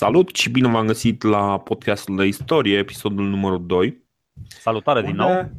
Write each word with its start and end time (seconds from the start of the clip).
Salut 0.00 0.34
și 0.34 0.50
bine 0.50 0.68
v-am 0.68 0.86
găsit 0.86 1.22
la 1.22 1.58
podcastul 1.58 2.16
de 2.16 2.24
istorie, 2.24 2.78
episodul 2.78 3.24
numărul 3.24 3.66
2. 3.66 4.04
Salutare 4.48 5.02
din 5.02 5.14
nou! 5.14 5.50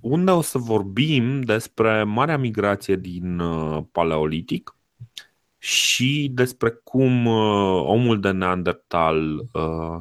Unde 0.00 0.30
o 0.30 0.40
să 0.40 0.58
vorbim 0.58 1.40
despre 1.40 2.02
marea 2.02 2.38
migrație 2.38 2.96
din 2.96 3.38
uh, 3.38 3.82
Paleolitic 3.92 4.76
și 5.58 6.30
despre 6.34 6.70
cum 6.70 7.26
uh, 7.26 7.82
omul 7.86 8.20
de 8.20 8.30
Neandertal 8.30 9.38
uh, 9.52 10.00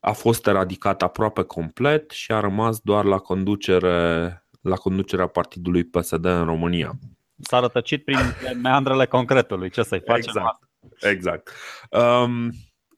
a 0.00 0.12
fost 0.12 0.46
eradicat 0.46 1.02
aproape 1.02 1.42
complet 1.42 2.10
și 2.10 2.32
a 2.32 2.40
rămas 2.40 2.78
doar 2.78 3.04
la 3.04 3.18
conducere 3.18 4.44
la 4.60 4.76
conducerea 4.76 5.26
partidului 5.26 5.84
PSD 5.84 6.24
în 6.24 6.44
România. 6.44 6.92
S-a 7.38 7.60
rătăcit 7.60 8.04
prin 8.04 8.18
meandrele 8.62 9.06
concretului, 9.06 9.70
ce 9.70 9.82
să-i 9.82 10.02
facem? 10.06 10.22
Exact. 10.26 10.68
exact. 11.00 11.50
Um, 11.90 12.50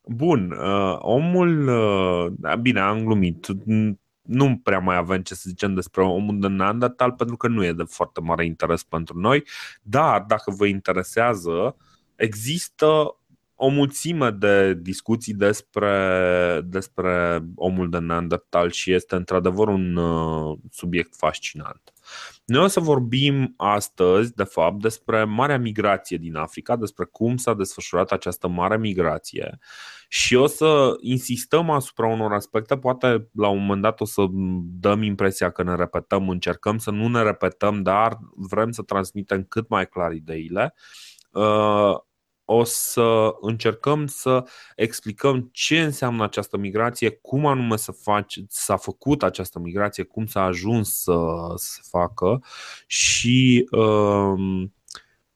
Bun, 0.09 0.51
uh, 0.51 0.97
omul, 0.99 1.69
uh, 1.69 2.55
bine, 2.61 2.81
am 2.81 3.05
glumit, 3.05 3.47
nu 4.23 4.61
prea 4.63 4.79
mai 4.79 4.97
avem 4.97 5.23
ce 5.23 5.35
să 5.35 5.45
zicem 5.49 5.75
despre 5.75 6.03
omul 6.03 6.41
de 6.41 6.47
Neandertal 6.47 7.13
pentru 7.13 7.37
că 7.37 7.49
nu 7.49 7.65
e 7.65 7.73
de 7.73 7.83
foarte 7.83 8.21
mare 8.21 8.45
interes 8.45 8.83
pentru 8.83 9.19
noi, 9.19 9.45
dar 9.83 10.23
dacă 10.23 10.51
vă 10.57 10.67
interesează, 10.67 11.77
există 12.17 13.17
o 13.55 13.69
mulțime 13.69 14.31
de 14.31 14.75
discuții 14.75 15.35
despre, 15.35 16.61
despre 16.65 17.41
omul 17.55 17.91
de 17.91 17.99
Neandertal 17.99 18.71
și 18.71 18.93
este 18.93 19.15
într-adevăr 19.15 19.69
un 19.69 19.97
uh, 19.97 20.59
subiect 20.71 21.17
fascinant. 21.17 21.93
Noi 22.45 22.65
o 22.65 22.67
să 22.67 22.81
vorbim 22.81 23.55
astăzi, 23.57 24.35
de 24.35 24.45
fapt, 24.45 24.81
despre 24.81 25.25
marea 25.25 25.59
migrație 25.59 26.17
din 26.17 26.37
Africa, 26.37 26.77
despre 26.77 27.05
cum 27.05 27.37
s-a 27.37 27.55
desfășurat 27.55 28.11
această 28.11 28.49
mare 28.49 28.79
migrație 28.79 29.59
și 30.09 30.35
o 30.35 30.47
să 30.47 30.97
insistăm 31.01 31.71
asupra 31.71 32.07
unor 32.07 32.33
aspecte, 32.33 32.77
poate 32.77 33.29
la 33.33 33.49
un 33.49 33.61
moment 33.61 33.83
dat 33.83 34.01
o 34.01 34.05
să 34.05 34.27
dăm 34.63 35.03
impresia 35.03 35.51
că 35.51 35.63
ne 35.63 35.75
repetăm, 35.75 36.29
încercăm 36.29 36.79
să 36.79 36.91
nu 36.91 37.09
ne 37.09 37.23
repetăm, 37.23 37.83
dar 37.83 38.19
vrem 38.37 38.71
să 38.71 38.83
transmitem 38.83 39.45
cât 39.45 39.69
mai 39.69 39.89
clar 39.89 40.13
ideile. 40.13 40.75
Uh, 42.49 42.57
o 42.57 42.65
să 42.65 43.37
încercăm 43.41 44.07
să 44.07 44.45
explicăm 44.77 45.49
ce 45.53 45.83
înseamnă 45.83 46.25
această 46.25 46.57
migrație, 46.57 47.11
cum 47.11 47.47
anume 47.47 47.77
să 47.77 47.93
faci, 47.93 48.41
s-a 48.49 48.77
făcut 48.77 49.23
această 49.23 49.59
migrație, 49.59 50.05
cum 50.05 50.27
s-a 50.27 50.43
ajuns 50.43 51.03
să 51.03 51.19
se 51.57 51.81
facă 51.91 52.43
și 52.87 53.69
uh, 53.71 54.65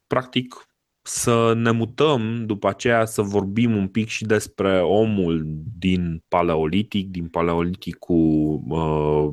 practic 0.06 0.66
să 1.02 1.52
ne 1.54 1.70
mutăm 1.70 2.46
după 2.46 2.68
aceea 2.68 3.04
să 3.04 3.22
vorbim 3.22 3.76
un 3.76 3.88
pic 3.88 4.08
și 4.08 4.24
despre 4.24 4.80
omul 4.80 5.42
din 5.78 6.24
paleolitic, 6.28 7.08
din 7.08 7.28
paleoliticul 7.28 8.62
uh, 8.68 9.28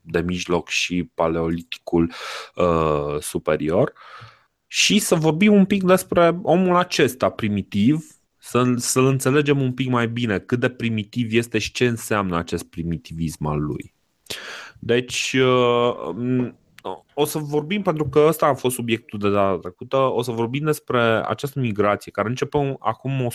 de 0.00 0.20
mijloc 0.20 0.68
și 0.68 1.10
paleoliticul 1.14 2.12
uh, 2.54 3.20
superior 3.20 3.92
și 4.72 4.98
să 4.98 5.14
vorbim 5.14 5.52
un 5.52 5.64
pic 5.64 5.82
despre 5.82 6.38
omul 6.42 6.76
acesta 6.76 7.28
primitiv, 7.28 8.06
să, 8.38 8.72
să-l 8.76 9.06
înțelegem 9.06 9.60
un 9.60 9.72
pic 9.72 9.88
mai 9.88 10.08
bine 10.08 10.38
cât 10.38 10.60
de 10.60 10.68
primitiv 10.68 11.32
este 11.32 11.58
și 11.58 11.72
ce 11.72 11.86
înseamnă 11.86 12.36
acest 12.36 12.64
primitivism 12.64 13.46
al 13.46 13.60
lui. 13.60 13.94
Deci, 14.78 15.32
uh, 15.32 16.52
o 17.14 17.24
să 17.24 17.38
vorbim, 17.38 17.82
pentru 17.82 18.08
că 18.08 18.24
ăsta 18.26 18.46
a 18.46 18.54
fost 18.54 18.74
subiectul 18.74 19.18
de 19.18 19.30
data 19.30 19.58
trecută, 19.58 19.96
o 19.96 20.22
să 20.22 20.30
vorbim 20.30 20.64
despre 20.64 21.00
această 21.26 21.60
migrație 21.60 22.12
care 22.12 22.28
începe 22.28 22.76
acum 22.80 23.28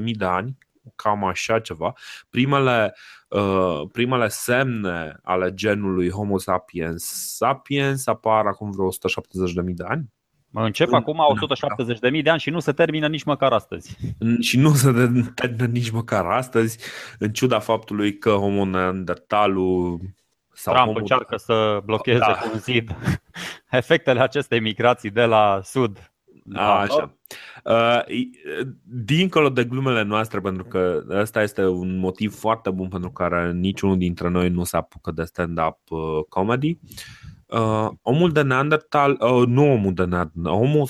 170.000 0.00 0.12
de 0.16 0.24
ani, 0.24 0.58
cam 0.96 1.24
așa 1.24 1.60
ceva. 1.60 1.92
Primele, 2.30 2.94
uh, 3.28 3.82
primele 3.92 4.28
semne 4.28 5.16
ale 5.22 5.54
genului 5.54 6.10
Homo 6.10 6.38
sapiens 6.38 7.34
sapiens 7.36 8.06
apar 8.06 8.46
acum 8.46 8.70
vreo 8.70 8.88
170.000 8.92 9.74
de 9.74 9.84
ani. 9.84 10.14
Mă 10.56 10.64
încep 10.64 10.88
în, 10.88 10.94
acum 10.94 11.18
170.000 12.16 12.22
de 12.22 12.30
ani 12.30 12.40
și 12.40 12.50
nu 12.50 12.60
se 12.60 12.72
termină 12.72 13.08
nici 13.08 13.24
măcar 13.24 13.52
astăzi. 13.52 13.96
Și 14.40 14.58
nu 14.58 14.74
se 14.74 14.92
termină 15.34 15.66
nici 15.66 15.90
măcar 15.90 16.24
astăzi, 16.24 16.78
în 17.18 17.32
ciuda 17.32 17.58
faptului 17.58 18.18
că 18.18 18.30
Homo 18.30 18.64
neandertalul 18.64 20.00
sau 20.52 20.74
Trump 20.74 20.88
omul... 20.88 21.00
încearcă 21.00 21.36
să 21.36 21.80
blocheze 21.84 22.18
da. 22.18 22.32
cu 22.32 22.50
un 22.52 22.58
zid 22.58 22.96
efectele 23.70 24.20
acestei 24.20 24.60
migrații 24.60 25.10
de 25.10 25.24
la 25.24 25.60
sud. 25.62 26.12
A, 26.54 26.80
așa. 26.80 27.16
Uh, 27.64 28.00
dincolo 28.82 29.48
de 29.48 29.64
glumele 29.64 30.02
noastre, 30.02 30.40
pentru 30.40 30.64
că 30.64 31.04
ăsta 31.08 31.42
este 31.42 31.66
un 31.66 31.98
motiv 31.98 32.34
foarte 32.34 32.70
bun 32.70 32.88
pentru 32.88 33.10
care 33.10 33.52
niciunul 33.52 33.98
dintre 33.98 34.28
noi 34.28 34.48
nu 34.48 34.64
se 34.64 34.76
apucă 34.76 35.10
de 35.10 35.24
stand-up 35.24 35.78
uh, 35.88 36.24
comedy. 36.28 36.70
Uh, 36.70 37.35
omul 38.02 38.32
de 38.32 38.42
Neandertal, 38.42 39.18
uh, 39.20 39.46
nu 39.46 39.72
omul 39.72 39.94
de 39.94 40.04
Neandertal, 40.04 40.52
homo, 40.52 40.84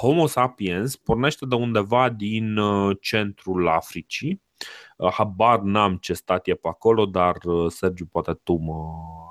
homo 0.00 0.26
sapiens 0.26 0.96
pornește 0.96 1.46
de 1.46 1.54
undeva 1.54 2.08
din 2.08 2.56
uh, 2.56 2.96
centrul 3.00 3.68
Africii 3.68 4.42
Uh, 4.96 5.10
habar 5.12 5.60
n-am 5.60 5.96
ce 5.96 6.12
stat 6.12 6.46
e 6.46 6.54
pe 6.54 6.68
acolo, 6.68 7.06
dar 7.06 7.36
uh, 7.44 7.70
Sergiu, 7.70 8.06
poate 8.06 8.32
tu 8.42 8.52
mă 8.52 8.74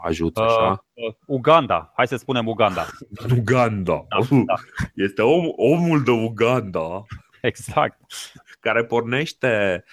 ajuți 0.03 0.41
așa. 0.41 0.85
Uh, 0.93 1.05
uh, 1.07 1.13
Uganda, 1.25 1.91
hai 1.95 2.07
să 2.07 2.15
spunem 2.15 2.47
Uganda. 2.47 2.85
Uganda. 3.37 4.05
Da, 4.09 4.17
da. 4.29 4.53
Este 4.95 5.21
om, 5.21 5.51
omul 5.55 6.03
de 6.03 6.11
Uganda. 6.11 7.01
Exact. 7.41 7.97
Care 8.59 8.85
pornește, 8.85 9.83
uh, 9.85 9.91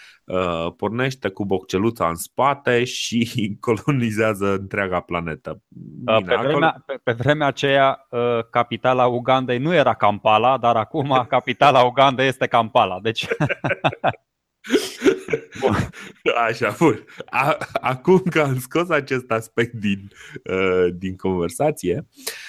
pornește 0.76 1.28
cu 1.28 1.44
bocceluța 1.44 2.08
în 2.08 2.14
spate 2.14 2.84
și 2.84 3.28
colonizează 3.60 4.52
întreaga 4.52 5.00
planetă. 5.00 5.62
Bine, 5.68 6.20
pe, 6.26 6.36
vremea, 6.36 6.82
pe, 6.86 7.00
pe 7.02 7.12
vremea 7.12 7.46
aceea, 7.46 8.06
uh, 8.10 8.38
capitala 8.50 9.06
Ugandei 9.06 9.58
nu 9.58 9.74
era 9.74 9.94
Kampala, 9.94 10.58
dar 10.58 10.76
acum 10.76 11.24
capitala 11.28 11.82
Ugandei 11.82 12.26
este 12.26 12.46
Kampala. 12.46 13.00
Deci 13.00 13.26
Așa, 16.48 16.74
bun. 16.78 17.04
Acum 17.80 18.22
că 18.30 18.40
am 18.40 18.58
scos 18.58 18.90
acest 18.90 19.30
aspect 19.30 19.72
din, 19.72 20.10
uh, 20.50 20.86
din 20.94 21.16
conversație, 21.16 21.96
uh, 21.96 22.47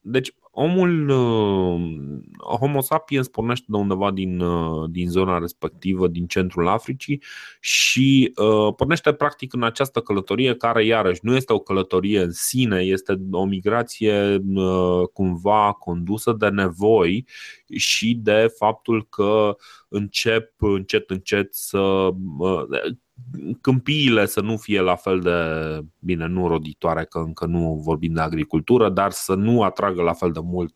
deci 0.00 0.32
omul 0.60 1.08
uh, 1.08 2.56
Homo 2.58 2.80
sapiens 2.80 3.28
pornește 3.28 3.66
de 3.68 3.76
undeva 3.76 4.10
din, 4.10 4.40
uh, 4.40 4.90
din 4.90 5.08
zona 5.08 5.38
respectivă, 5.38 6.08
din 6.08 6.26
centrul 6.26 6.68
Africii 6.68 7.22
și 7.60 8.32
uh, 8.36 8.74
pornește 8.76 9.12
practic 9.12 9.52
în 9.52 9.62
această 9.62 10.00
călătorie 10.00 10.54
care 10.54 10.84
iarăși 10.84 11.20
nu 11.22 11.36
este 11.36 11.52
o 11.52 11.58
călătorie 11.58 12.20
în 12.20 12.30
sine, 12.30 12.80
este 12.80 13.20
o 13.30 13.44
migrație 13.44 14.42
uh, 14.54 15.08
cumva 15.12 15.72
condusă 15.72 16.32
de 16.32 16.48
nevoi 16.48 17.26
și 17.76 18.14
de 18.14 18.54
faptul 18.56 19.06
că 19.08 19.56
încep 19.88 20.52
încet 20.58 21.10
încet 21.10 21.54
să 21.54 21.78
uh, 22.38 22.62
câmpiile 23.60 24.26
să 24.26 24.40
nu 24.40 24.56
fie 24.56 24.80
la 24.80 24.96
fel 24.96 25.20
de, 25.20 25.32
bine, 25.98 26.26
nu 26.26 26.48
roditoare, 26.48 27.04
că 27.04 27.18
încă 27.18 27.46
nu 27.46 27.80
vorbim 27.84 28.12
de 28.12 28.20
agricultură, 28.20 28.88
dar 28.88 29.10
să 29.10 29.34
nu 29.34 29.62
atragă 29.62 30.02
la 30.02 30.12
fel 30.12 30.32
de 30.32 30.40
mult 30.42 30.74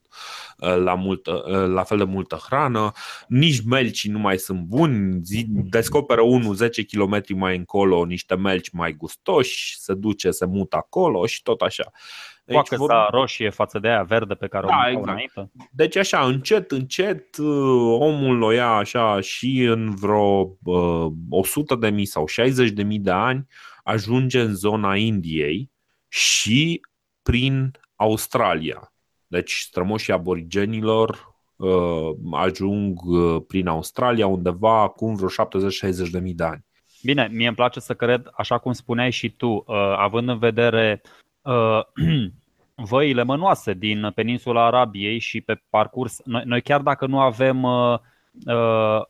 uh, 0.59 0.77
la, 0.77 0.95
multă, 0.95 1.45
uh, 1.47 1.67
la 1.69 1.83
fel 1.83 1.99
de 1.99 2.05
multă 2.05 2.41
hrană, 2.47 2.93
nici 3.29 3.65
melcii 3.65 4.11
nu 4.11 4.19
mai 4.19 4.39
sunt 4.39 4.61
buni, 4.61 5.21
descoperă 5.47 6.21
unul 6.21 6.55
10 6.55 6.85
km 6.85 7.23
mai 7.35 7.57
încolo 7.57 8.05
niște 8.05 8.35
melci 8.35 8.71
mai 8.71 8.93
gustoși, 8.93 9.79
se 9.79 9.95
duce, 9.95 10.31
se 10.31 10.47
mută 10.47 10.77
acolo 10.77 11.27
și 11.27 11.43
tot 11.43 11.61
așa. 11.61 11.91
Poacă 12.45 12.77
vor... 12.77 13.09
roșie 13.11 13.51
față 13.51 13.79
de 13.79 13.89
aia 13.89 14.03
verde 14.03 14.35
pe 14.35 14.47
care 14.47 14.67
da, 14.67 14.83
o 14.85 14.89
exact. 14.89 15.07
înainte. 15.07 15.51
Deci 15.71 15.97
așa, 15.97 16.25
încet, 16.25 16.71
încet, 16.71 17.37
uh, 17.37 17.97
omul 17.99 18.43
o 18.43 18.51
ia 18.51 18.71
așa 18.71 19.21
și 19.21 19.63
în 19.63 19.95
vreo 19.95 20.57
uh, 20.63 21.13
100 21.31 21.75
de 21.75 21.91
mii 21.91 22.05
sau 22.05 22.27
60 22.27 22.71
de 22.71 22.83
mii 22.83 22.99
de 22.99 23.11
ani 23.11 23.47
ajunge 23.85 24.41
în 24.41 24.55
zona 24.55 24.97
Indiei 24.97 25.71
și 26.09 26.81
prin 27.23 27.71
Australia. 27.97 28.93
Deci 29.27 29.53
strămoșii 29.53 30.13
aborigenilor 30.13 31.35
uh, 31.57 32.11
ajung 32.33 33.03
uh, 33.05 33.43
prin 33.47 33.67
Australia 33.67 34.27
undeva 34.27 34.81
acum 34.81 35.15
vreo 35.15 35.29
70-60 36.07 36.11
de 36.11 36.19
mii 36.19 36.35
de 36.35 36.45
ani. 36.45 36.65
Bine, 37.03 37.29
mie 37.33 37.47
îmi 37.47 37.57
place 37.57 37.81
să 37.81 37.95
cred, 37.95 38.31
așa 38.33 38.59
cum 38.59 38.73
spuneai 38.73 39.11
și 39.11 39.31
tu, 39.31 39.47
uh, 39.47 39.77
având 39.97 40.29
în 40.29 40.39
vedere 40.39 41.03
uh, 41.41 41.81
văile 42.75 43.23
mănoase 43.23 43.73
din 43.73 44.13
peninsula 44.15 44.67
Arabiei 44.67 45.19
și 45.19 45.41
pe 45.41 45.63
parcurs, 45.71 46.21
noi, 46.25 46.43
noi 46.45 46.63
chiar 46.63 46.81
dacă 46.81 47.07
nu 47.07 47.21
avem 47.21 47.63
uh, 47.63 47.99
uh, 48.47 49.01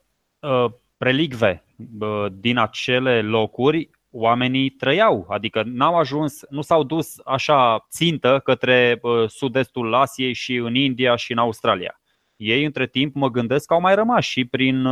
uh, 0.41 0.70
relicve 0.97 1.64
uh, 2.00 2.26
din 2.32 2.59
acele 2.59 3.23
locuri, 3.23 3.91
oamenii 4.11 4.70
trăiau, 4.70 5.26
adică 5.29 5.62
n-au 5.67 5.97
ajuns, 5.99 6.41
nu 6.50 6.62
s-au 6.62 6.82
dus 6.82 7.19
așa 7.25 7.87
țintă 7.91 8.41
către 8.44 8.99
uh, 9.03 9.29
sud-estul 9.29 9.94
Asiei 9.94 10.32
și 10.32 10.55
în 10.55 10.75
India 10.75 11.17
și 11.17 11.32
în 11.32 11.38
Australia. 11.38 12.00
ei 12.37 12.65
între 12.65 12.87
timp 12.87 13.15
mă 13.15 13.31
gândesc 13.31 13.67
că 13.67 13.75
au 13.75 13.81
mai 13.81 13.94
rămas 13.94 14.25
și 14.25 14.44
prin, 14.44 14.87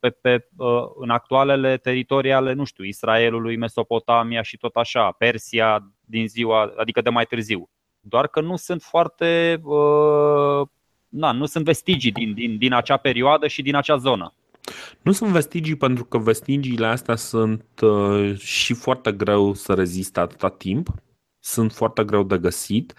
pe, 0.00 0.10
pe, 0.10 0.48
în 1.00 1.10
actualele 1.10 1.76
teritorii 1.76 2.32
ale, 2.32 2.52
nu 2.52 2.64
știu, 2.64 2.84
Israelului, 2.84 3.56
Mesopotamia 3.56 4.42
și 4.42 4.56
tot 4.56 4.76
așa, 4.76 5.10
Persia 5.10 5.92
din 6.00 6.28
ziua, 6.28 6.72
adică 6.76 7.00
de 7.00 7.10
mai 7.10 7.24
târziu. 7.24 7.70
Doar 8.04 8.28
că 8.28 8.40
nu 8.40 8.56
sunt 8.56 8.82
foarte, 8.82 9.60
na, 11.08 11.32
nu 11.32 11.46
sunt 11.46 11.64
vestigii 11.64 12.12
din, 12.12 12.34
din, 12.34 12.58
din 12.58 12.72
acea 12.72 12.96
perioadă 12.96 13.46
și 13.46 13.62
din 13.62 13.74
acea 13.74 13.96
zonă. 13.96 14.34
Nu 15.02 15.12
sunt 15.12 15.30
vestigii 15.30 15.76
pentru 15.76 16.04
că 16.04 16.18
vestigiile 16.18 16.86
astea 16.86 17.16
sunt 17.16 17.64
uh, 17.80 18.38
și 18.38 18.74
foarte 18.74 19.12
greu 19.12 19.54
să 19.54 19.74
reziste 19.74 20.20
atâta 20.20 20.48
timp, 20.48 20.88
sunt 21.44 21.72
foarte 21.72 22.04
greu 22.04 22.22
de 22.22 22.38
găsit 22.38 22.94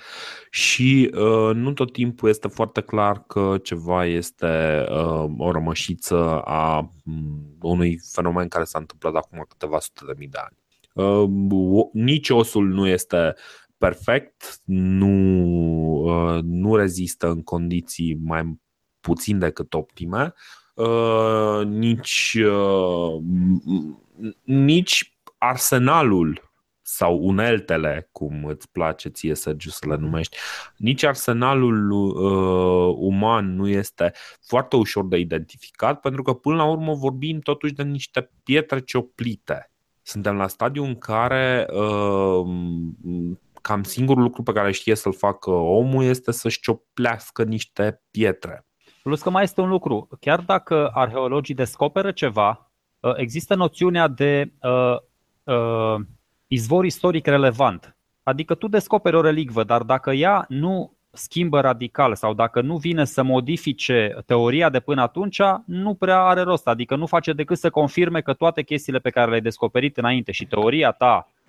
și 0.49 1.11
uh, 1.13 1.55
nu 1.55 1.73
tot 1.73 1.91
timpul 1.91 2.29
este 2.29 2.47
foarte 2.47 2.81
clar 2.81 3.23
că 3.27 3.57
ceva 3.63 4.05
este 4.05 4.85
uh, 4.89 5.25
o 5.37 5.51
rămășiță 5.51 6.41
a 6.41 6.89
um, 7.05 7.57
unui 7.61 7.99
fenomen 8.11 8.47
care 8.47 8.63
s-a 8.63 8.79
întâmplat 8.79 9.15
acum 9.15 9.45
câteva 9.47 9.79
sute 9.79 10.03
de 10.05 10.13
mii 10.17 10.27
de 10.27 10.37
ani. 10.37 10.57
Uh, 10.93 11.29
nici 11.93 12.29
osul 12.29 12.67
nu 12.67 12.87
este 12.87 13.35
perfect, 13.83 14.59
nu, 14.65 15.13
uh, 16.03 16.39
nu 16.43 16.75
rezistă 16.75 17.29
în 17.29 17.43
condiții 17.43 18.17
mai 18.23 18.59
puțin 18.99 19.39
decât 19.39 19.73
optime, 19.73 20.33
uh, 20.75 21.61
nici, 21.65 22.37
uh, 22.45 23.21
nici 24.43 25.17
arsenalul 25.37 26.51
sau 26.81 27.19
uneltele, 27.21 28.09
cum 28.11 28.45
îți 28.45 28.71
place 28.71 29.09
ție, 29.09 29.33
Sergiu, 29.35 29.69
să 29.69 29.87
le 29.87 29.95
numești, 29.95 30.37
nici 30.77 31.03
arsenalul 31.03 31.91
uh, 31.91 32.95
uman 32.97 33.55
nu 33.55 33.67
este 33.67 34.13
foarte 34.41 34.75
ușor 34.75 35.07
de 35.07 35.17
identificat, 35.17 35.99
pentru 35.99 36.21
că 36.21 36.33
până 36.33 36.55
la 36.55 36.65
urmă 36.65 36.93
vorbim 36.93 37.39
totuși 37.39 37.73
de 37.73 37.83
niște 37.83 38.31
pietre 38.43 38.79
cioplite. 38.79 39.71
Suntem 40.01 40.35
la 40.35 40.47
stadiu 40.47 40.83
în 40.83 40.97
care 40.97 41.67
uh, 41.73 42.45
cam 43.63 43.83
singurul 43.83 44.23
lucru 44.23 44.43
pe 44.43 44.51
care 44.51 44.71
știe 44.71 44.95
să-l 44.95 45.13
facă 45.13 45.49
omul 45.49 46.03
este 46.03 46.31
să-și 46.31 46.59
cioplească 46.59 47.43
niște 47.43 48.01
pietre. 48.11 48.65
Plus 49.03 49.21
că 49.21 49.29
mai 49.29 49.43
este 49.43 49.61
un 49.61 49.69
lucru, 49.69 50.07
chiar 50.19 50.39
dacă 50.39 50.89
arheologii 50.93 51.55
descoperă 51.55 52.11
ceva, 52.11 52.71
uh, 52.99 53.13
există 53.15 53.55
noțiunea 53.55 54.07
de 54.07 54.51
uh, 54.61 54.97
uh, 55.43 56.01
izvor 56.47 56.85
istoric 56.85 57.25
relevant. 57.25 57.97
Adică 58.23 58.55
tu 58.55 58.67
descoperi 58.67 59.15
o 59.15 59.21
relicvă, 59.21 59.63
dar 59.63 59.81
dacă 59.81 60.11
ea 60.11 60.45
nu 60.47 60.97
schimbă 61.11 61.61
radical 61.61 62.15
sau 62.15 62.33
dacă 62.33 62.61
nu 62.61 62.77
vine 62.77 63.05
să 63.05 63.23
modifice 63.23 64.15
teoria 64.25 64.69
de 64.69 64.79
până 64.79 65.01
atunci, 65.01 65.41
nu 65.65 65.93
prea 65.93 66.23
are 66.23 66.41
rost. 66.41 66.67
Adică 66.67 66.95
nu 66.95 67.05
face 67.05 67.33
decât 67.33 67.57
să 67.57 67.69
confirme 67.69 68.21
că 68.21 68.33
toate 68.33 68.63
chestiile 68.63 68.99
pe 68.99 69.09
care 69.09 69.27
le-ai 69.27 69.41
descoperit 69.41 69.97
înainte 69.97 70.31
și 70.31 70.45
teoria 70.45 70.91
ta 70.91 71.27
Uh, 71.27 71.42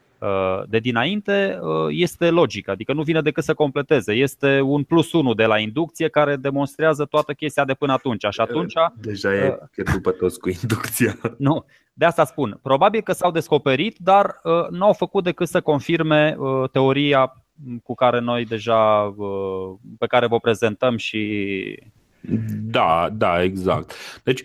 de 0.68 0.78
dinainte 0.78 1.58
uh, 1.62 1.86
este 1.90 2.30
logică, 2.30 2.70
adică 2.70 2.92
nu 2.92 3.02
vine 3.02 3.20
decât 3.20 3.44
să 3.44 3.54
completeze. 3.54 4.12
Este 4.12 4.60
un 4.60 4.82
plus 4.82 5.12
unu 5.12 5.34
de 5.34 5.44
la 5.44 5.58
inducție 5.58 6.08
care 6.08 6.36
demonstrează 6.36 7.04
toată 7.04 7.32
chestia 7.32 7.64
de 7.64 7.74
până 7.74 7.92
atunci. 7.92 8.26
Și 8.30 8.40
atunci 8.40 8.72
Deja 8.94 9.34
e 9.34 9.58
pierdut 9.74 10.02
pe 10.02 10.10
toți 10.10 10.40
cu 10.40 10.48
inducția. 10.48 11.16
Nu, 11.38 11.64
de 11.92 12.04
asta 12.04 12.24
spun. 12.24 12.58
Probabil 12.62 13.00
că 13.00 13.12
s-au 13.12 13.30
descoperit, 13.30 13.96
dar 13.98 14.40
uh, 14.42 14.68
nu 14.70 14.84
au 14.84 14.92
făcut 14.92 15.24
decât 15.24 15.48
să 15.48 15.60
confirme 15.60 16.36
teoria 16.72 17.44
cu 17.82 17.94
care 17.94 18.20
noi 18.20 18.44
deja, 18.44 19.14
pe 19.98 20.06
care 20.06 20.26
vă 20.26 20.38
prezentăm 20.38 20.96
și 20.96 21.22
da, 22.62 23.08
da, 23.12 23.42
exact. 23.42 23.92
Deci, 24.22 24.44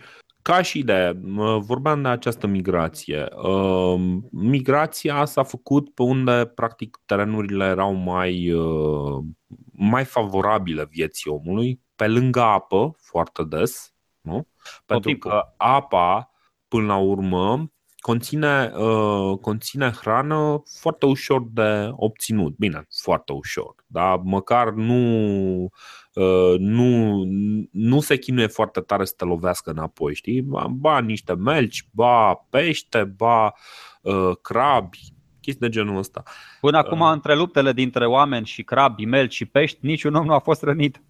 ca 0.50 0.62
și 0.62 0.78
idee, 0.78 1.20
vorbeam 1.60 2.02
de 2.02 2.08
această 2.08 2.48
migrație. 2.48 3.28
Ehm, 3.44 4.28
migrația 4.32 5.26
s-a 5.26 5.44
făcut 5.44 5.94
pe 5.94 6.04
unde, 6.04 6.52
practic, 6.56 7.00
terenurile 7.06 7.66
erau 7.66 7.94
mai, 7.94 8.52
uh, 8.52 9.24
mai 9.72 10.06
favorabile 10.06 10.88
vieții 10.90 11.32
omului, 11.32 11.82
pe 11.96 12.08
lângă 12.08 12.42
apă, 12.42 12.96
foarte 12.98 13.44
des, 13.44 13.94
nu? 14.22 14.48
Pentru 14.86 15.18
că 15.18 15.42
apa, 15.58 16.32
până 16.68 16.86
la 16.86 16.98
urmă, 16.98 17.72
conține, 18.00 18.72
uh, 18.78 19.38
conține 19.42 19.92
hrană 19.92 20.64
foarte 20.80 21.06
ușor 21.06 21.44
de 21.52 21.90
obținut. 21.92 22.56
Bine, 22.58 22.88
foarte 23.02 23.32
ușor, 23.34 23.76
dar 23.88 24.20
măcar 24.24 24.70
nu 24.70 25.70
Uh, 26.09 26.09
nu, 26.58 27.24
nu 27.72 28.00
se 28.00 28.18
chinuie 28.18 28.48
foarte 28.48 28.80
tare 28.80 29.06
să 29.06 29.14
te 29.18 29.26
lovească 29.26 29.70
înapoi, 29.70 30.16
știi? 30.16 30.42
Ba 30.70 31.00
niște 31.00 31.34
melci, 31.34 31.88
ba 31.92 32.34
pește, 32.50 33.04
ba 33.04 33.54
uh, 34.02 34.32
crabi, 34.42 34.98
chestii 35.42 35.68
de 35.68 35.70
genul 35.70 35.98
ăsta. 35.98 36.24
Până 36.62 36.78
uh. 36.78 36.84
acum, 36.86 37.02
între 37.02 37.36
luptele 37.36 37.74
dintre 37.74 38.06
oameni 38.06 38.46
și 38.46 38.64
crabi, 38.64 39.06
melci 39.06 39.34
și 39.34 39.46
pești, 39.46 39.78
niciun 39.82 40.16
om 40.16 40.26
nu 40.26 40.34
a 40.34 40.40
fost 40.40 40.62
rănit. 40.62 41.02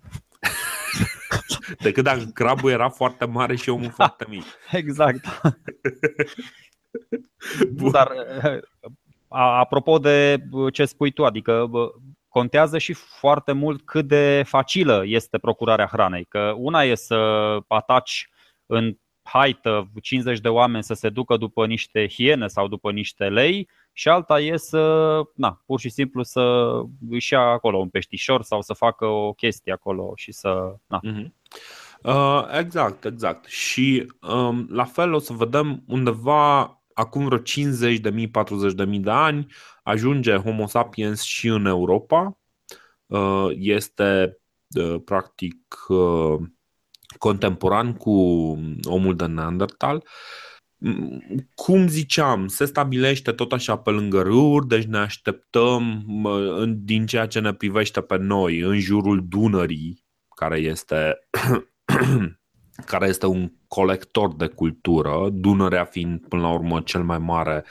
Decât 1.84 2.04
dacă 2.04 2.24
crabul 2.34 2.72
era 2.72 2.90
foarte 2.90 3.26
mare 3.26 3.56
și 3.56 3.70
omul 3.70 3.92
foarte 3.92 4.26
mic. 4.30 4.44
Exact. 4.72 5.26
Dar 7.92 8.12
uh, 8.44 8.60
apropo 9.28 9.98
de 9.98 10.44
ce 10.72 10.86
spui 10.86 11.12
tu, 11.12 11.26
adică 11.26 11.70
contează 12.40 12.78
și 12.78 12.94
foarte 12.94 13.52
mult 13.52 13.82
cât 13.86 14.08
de 14.08 14.44
facilă 14.46 15.04
este 15.06 15.38
procurarea 15.38 15.88
hranei. 15.92 16.26
Că 16.26 16.54
una 16.58 16.84
e 16.84 16.96
să 16.96 17.18
ataci 17.68 18.30
în 18.66 18.98
haită 19.24 19.92
50 20.02 20.40
de 20.40 20.48
oameni 20.48 20.84
să 20.84 20.94
se 20.94 21.10
ducă 21.10 21.38
după 21.38 21.66
niște 21.66 22.08
hiene 22.08 22.48
sau 22.48 22.68
după 22.68 22.92
niște 22.92 23.30
lei 23.30 23.70
și 23.94 24.10
alta 24.10 24.40
e 24.40 24.58
să, 24.58 24.84
na, 25.36 25.62
pur 25.66 25.80
și 25.80 25.90
simplu 25.90 26.24
să 26.24 26.72
își 27.10 27.34
ia 27.34 27.40
acolo 27.40 27.78
un 27.78 27.90
peștișor 27.90 28.42
sau 28.44 28.62
să 28.62 28.74
facă 28.74 29.06
o 29.06 29.34
chestie 29.34 29.74
acolo 29.74 30.12
și 30.16 30.32
să, 30.32 30.76
na. 30.88 31.00
Mm-hmm. 31.04 31.28
Uh, 32.04 32.44
exact, 32.60 33.06
exact. 33.06 33.46
Și 33.46 34.12
um, 34.22 34.68
la 34.70 34.86
fel 34.86 35.14
o 35.14 35.20
să 35.20 35.34
vedem 35.34 35.84
undeva 35.88 36.79
acum 37.00 37.26
vreo 37.26 37.38
50 37.38 38.00
de 38.00 38.10
mii, 38.10 38.30
40 38.30 38.74
de 38.74 38.86
mii 38.86 39.00
de 39.00 39.10
ani 39.10 39.48
ajunge 39.84 40.36
Homo 40.36 40.68
sapiens 40.68 41.22
și 41.22 41.48
în 41.48 41.66
Europa. 41.66 42.40
Uh, 43.06 43.48
este 43.54 44.38
uh, 44.76 45.02
practic 45.06 45.86
uh, 45.88 46.40
contemporan 47.18 47.94
cu 47.94 48.12
omul 48.84 49.16
de 49.16 49.26
Neandertal. 49.26 50.08
Cum 51.56 51.88
ziceam, 51.88 52.48
se 52.48 52.66
stabilește 52.66 53.32
tot 53.32 53.52
așa 53.52 53.78
pe 53.78 53.90
lângă 53.90 54.22
râuri, 54.22 54.68
deci 54.68 54.84
ne 54.84 54.98
așteptăm 54.98 56.06
din 56.78 57.06
ceea 57.06 57.28
ce 57.28 57.40
ne 57.40 57.54
privește 57.54 58.02
pe 58.02 58.18
noi 58.18 58.60
în 58.60 58.80
jurul 58.80 59.28
Dunării, 59.28 60.06
care 60.36 60.58
este 60.60 61.20
care 62.86 63.08
este 63.08 63.26
un 63.26 63.52
colector 63.68 64.36
de 64.36 64.48
cultură, 64.48 65.28
Dunărea 65.32 65.84
fiind 65.84 66.20
până 66.28 66.42
la 66.42 66.54
urmă 66.54 66.82
cel 66.82 67.04
mai 67.04 67.18
mare, 67.18 67.66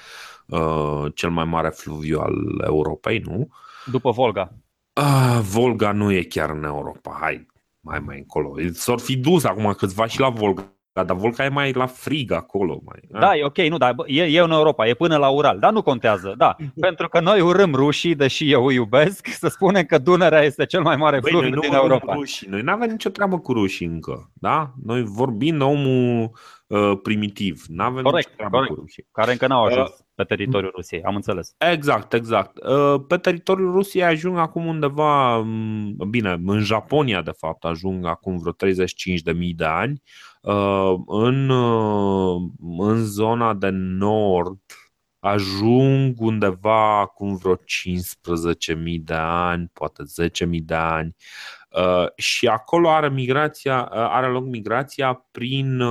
uh, 0.47 1.05
cel 1.15 1.31
mai 1.31 1.45
mare 1.45 1.69
fluviu 1.69 2.21
al 2.21 2.35
Europei, 2.67 3.19
nu? 3.19 3.49
După 3.87 4.11
Volga. 4.11 4.53
Uh, 5.01 5.41
Volga 5.43 5.93
nu 5.93 6.13
e 6.13 6.23
chiar 6.23 6.51
în 6.51 6.65
Europa, 6.65 7.17
hai, 7.21 7.47
mai 7.81 7.99
mai 7.99 8.19
încolo. 8.19 8.55
S-or 8.73 9.01
fi 9.01 9.17
dus 9.17 9.45
acum 9.45 9.73
câțiva 9.73 10.07
și 10.07 10.21
la 10.21 10.29
Volga 10.29 10.73
da, 10.99 11.05
dar 11.05 11.17
Volca 11.17 11.45
e 11.45 11.49
mai 11.49 11.73
la 11.73 11.87
frig 11.87 12.33
acolo. 12.33 12.81
Mai, 12.85 13.21
da, 13.21 13.37
e 13.37 13.45
ok, 13.45 13.59
nu, 13.59 13.77
dar 13.77 13.95
e, 14.07 14.23
e 14.23 14.41
în 14.41 14.51
Europa, 14.51 14.89
e 14.89 14.95
până 14.95 15.17
la 15.17 15.29
Ural, 15.29 15.59
dar 15.59 15.73
nu 15.73 15.83
contează, 15.83 16.35
da. 16.37 16.57
Pentru 16.87 17.09
că 17.09 17.21
noi 17.21 17.41
urâm 17.41 17.75
rușii, 17.75 18.15
deși 18.15 18.51
eu 18.51 18.67
îi 18.67 18.75
iubesc, 18.75 19.27
să 19.43 19.49
spunem 19.49 19.85
că 19.85 19.99
Dunărea 19.99 20.43
este 20.43 20.67
cel 20.67 20.83
mai 20.83 20.97
mare 20.97 21.21
fluviu 21.21 21.61
din 21.61 21.73
Europa. 21.73 22.13
Rușii. 22.13 22.49
Noi 22.51 22.63
nu 22.63 22.73
avem 22.73 22.91
nicio 22.91 23.11
treabă 23.11 23.39
cu 23.39 23.53
rușii 23.53 23.87
încă, 23.87 24.31
da? 24.35 24.73
Noi 24.85 25.03
vorbim 25.03 25.59
de 25.59 25.65
omul 25.65 26.31
uh, 26.67 26.93
primitiv, 27.03 27.65
nu 27.69 27.85
avem 27.85 28.03
corect, 28.03 28.27
nicio 28.27 28.37
treabă 28.37 28.57
corect. 28.57 28.75
cu 28.75 28.81
rușii. 28.81 29.07
Care 29.13 29.31
încă 29.31 29.47
n-au 29.47 29.65
ajuns. 29.65 29.89
Uh, 29.89 30.07
pe 30.19 30.25
teritoriul 30.25 30.73
Rusiei, 30.75 31.03
am 31.03 31.15
înțeles. 31.15 31.55
Exact, 31.59 32.13
exact. 32.13 32.59
Uh, 32.65 33.01
pe 33.09 33.17
teritoriul 33.17 33.73
Rusiei 33.73 34.05
ajung 34.05 34.39
acum 34.39 34.67
undeva, 34.67 35.39
mm, 35.39 35.97
bine, 36.11 36.43
în 36.47 36.61
Japonia 36.61 37.23
de 37.23 37.31
fapt 37.37 37.65
ajung 37.65 38.07
acum 38.07 38.39
vreo 38.39 38.53
35.000 38.53 39.55
de 39.55 39.65
ani. 39.65 40.03
Uh, 40.49 41.01
în, 41.07 41.49
uh, 41.49 42.51
în 42.79 43.05
zona 43.05 43.55
de 43.55 43.69
nord 43.73 44.61
ajung 45.19 46.21
undeva 46.21 47.01
acum 47.01 47.37
vreo 47.37 47.57
15.000 47.57 47.63
de 48.99 49.15
ani, 49.15 49.71
poate 49.73 50.03
10.000 50.23 50.61
de 50.63 50.75
ani. 50.75 51.17
Și 52.17 52.47
acolo 52.47 52.91
are 52.91 53.09
migrația, 53.09 53.83
are 53.85 54.27
loc 54.27 54.45
migrația 54.45 55.27
prin, 55.31 55.83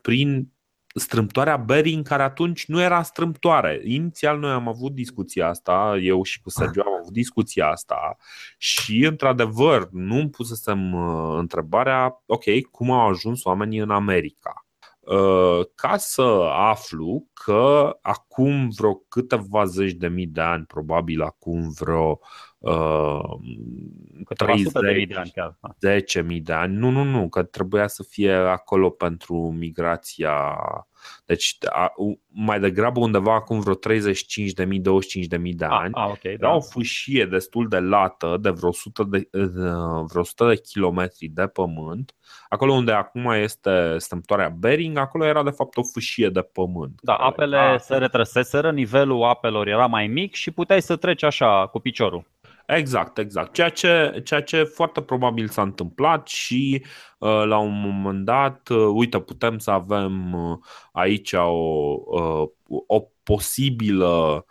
prin 0.00 0.52
strâmtoarea 0.94 1.56
Bering, 1.56 2.06
care 2.06 2.22
atunci 2.22 2.66
nu 2.66 2.80
era 2.80 3.02
strâmtoare. 3.02 3.80
Inițial 3.84 4.38
noi 4.38 4.50
am 4.50 4.68
avut 4.68 4.92
discuția 4.92 5.48
asta, 5.48 5.98
eu 6.02 6.22
și 6.22 6.40
cu 6.40 6.50
Sergio 6.50 6.80
am 6.80 6.92
avut 6.92 7.10
avut 7.10 7.12
discuția 7.12 7.68
asta 7.68 8.16
și, 8.58 9.04
într-adevăr, 9.04 9.88
nu 9.90 10.16
îmi 10.16 10.30
pusesem 10.30 10.92
uh, 10.92 11.38
întrebarea, 11.38 12.22
ok, 12.26 12.44
cum 12.70 12.90
au 12.90 13.08
ajuns 13.08 13.44
oamenii 13.44 13.78
în 13.78 13.90
America? 13.90 14.64
Uh, 15.00 15.60
ca 15.74 15.96
să 15.96 16.22
aflu 16.52 17.26
că 17.32 17.96
acum 18.02 18.68
vreo 18.76 18.94
câteva 18.94 19.64
zeci 19.64 19.92
de 19.92 20.08
mii 20.08 20.26
de 20.26 20.40
ani, 20.40 20.64
probabil 20.64 21.22
acum 21.22 21.70
vreo 21.70 22.10
uh, 22.10 22.49
30, 24.34 24.72
de 24.72 24.92
mii 24.92 25.06
de 25.06 25.14
ani 25.14 25.30
chiar. 25.30 25.58
10 25.78 26.22
mii 26.22 26.40
de 26.40 26.52
ani, 26.52 26.76
nu, 26.76 26.90
nu, 26.90 27.02
nu, 27.02 27.28
că 27.28 27.42
trebuia 27.42 27.86
să 27.86 28.02
fie 28.02 28.32
acolo 28.32 28.90
pentru 28.90 29.34
migrația 29.58 30.56
deci 31.24 31.56
a, 31.70 31.92
mai 32.28 32.60
degrabă 32.60 33.00
undeva 33.00 33.34
acum 33.34 33.60
vreo 33.60 33.74
35 33.74 34.52
de 34.52 34.64
mii, 34.64 34.80
25 34.80 35.26
de 35.26 35.36
mii 35.36 35.54
de 35.54 35.64
ani. 35.64 35.94
A, 35.94 36.00
a, 36.00 36.06
okay, 36.06 36.36
da. 36.36 36.54
o 36.54 36.60
fâșie 36.60 37.24
destul 37.24 37.68
de 37.68 37.78
lată 37.78 38.36
de 38.40 38.50
vreo 38.50 38.68
100 38.68 39.02
de, 39.02 39.28
vreo 40.10 40.20
100 40.20 40.48
de 40.48 40.56
kilometri 40.56 41.26
de 41.26 41.46
pământ. 41.46 42.14
Acolo 42.48 42.72
unde 42.72 42.92
acum 42.92 43.30
este 43.30 43.98
stâmptoarea 43.98 44.48
Bering, 44.48 44.98
acolo 44.98 45.24
era 45.24 45.42
de 45.42 45.50
fapt 45.50 45.76
o 45.76 45.82
fâșie 45.82 46.28
de 46.28 46.40
pământ. 46.40 46.98
Da, 47.02 47.14
apele 47.14 47.56
a, 47.56 47.78
se 47.78 47.96
retrăseseră, 47.96 48.70
nivelul 48.70 49.22
apelor 49.22 49.66
era 49.68 49.86
mai 49.86 50.06
mic 50.06 50.34
și 50.34 50.50
puteai 50.50 50.82
să 50.82 50.96
treci 50.96 51.22
așa 51.22 51.66
cu 51.66 51.78
piciorul. 51.78 52.24
Exact, 52.76 53.18
exact. 53.18 53.52
Ceea 53.52 53.68
ce, 53.68 54.20
ceea 54.24 54.42
ce 54.42 54.62
foarte 54.62 55.02
probabil 55.02 55.48
s-a 55.48 55.62
întâmplat 55.62 56.28
și 56.28 56.84
uh, 57.18 57.42
la 57.44 57.58
un 57.58 57.80
moment 57.80 58.24
dat, 58.24 58.68
uh, 58.68 58.90
uite, 58.94 59.20
putem 59.20 59.58
să 59.58 59.70
avem 59.70 60.32
uh, 60.32 60.58
aici 60.92 61.32
o, 61.32 61.94
o 62.86 63.00
posibilă 63.22 64.44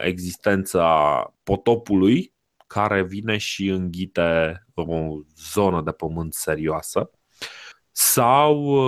existență 0.00 0.80
a 0.80 1.34
potopului 1.42 2.34
care 2.66 3.02
vine 3.02 3.36
și 3.36 3.68
înghite 3.68 4.62
o 4.74 4.84
zonă 5.36 5.82
de 5.82 5.90
pământ 5.90 6.34
serioasă. 6.34 7.10
Sau, 7.90 8.78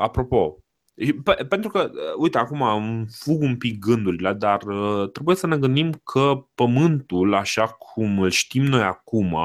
apropo, 0.00 0.61
pentru 1.48 1.70
că, 1.70 1.90
uite, 2.16 2.38
acum 2.38 2.62
îmi 2.62 3.06
fug 3.10 3.40
un 3.40 3.56
pic 3.56 3.78
gândurile, 3.78 4.32
dar 4.32 4.62
uh, 4.62 5.10
trebuie 5.10 5.36
să 5.36 5.46
ne 5.46 5.56
gândim 5.56 5.92
că 6.04 6.46
pământul, 6.54 7.34
așa 7.34 7.66
cum 7.66 8.18
îl 8.18 8.30
știm 8.30 8.62
noi 8.62 8.82
acum. 8.82 9.36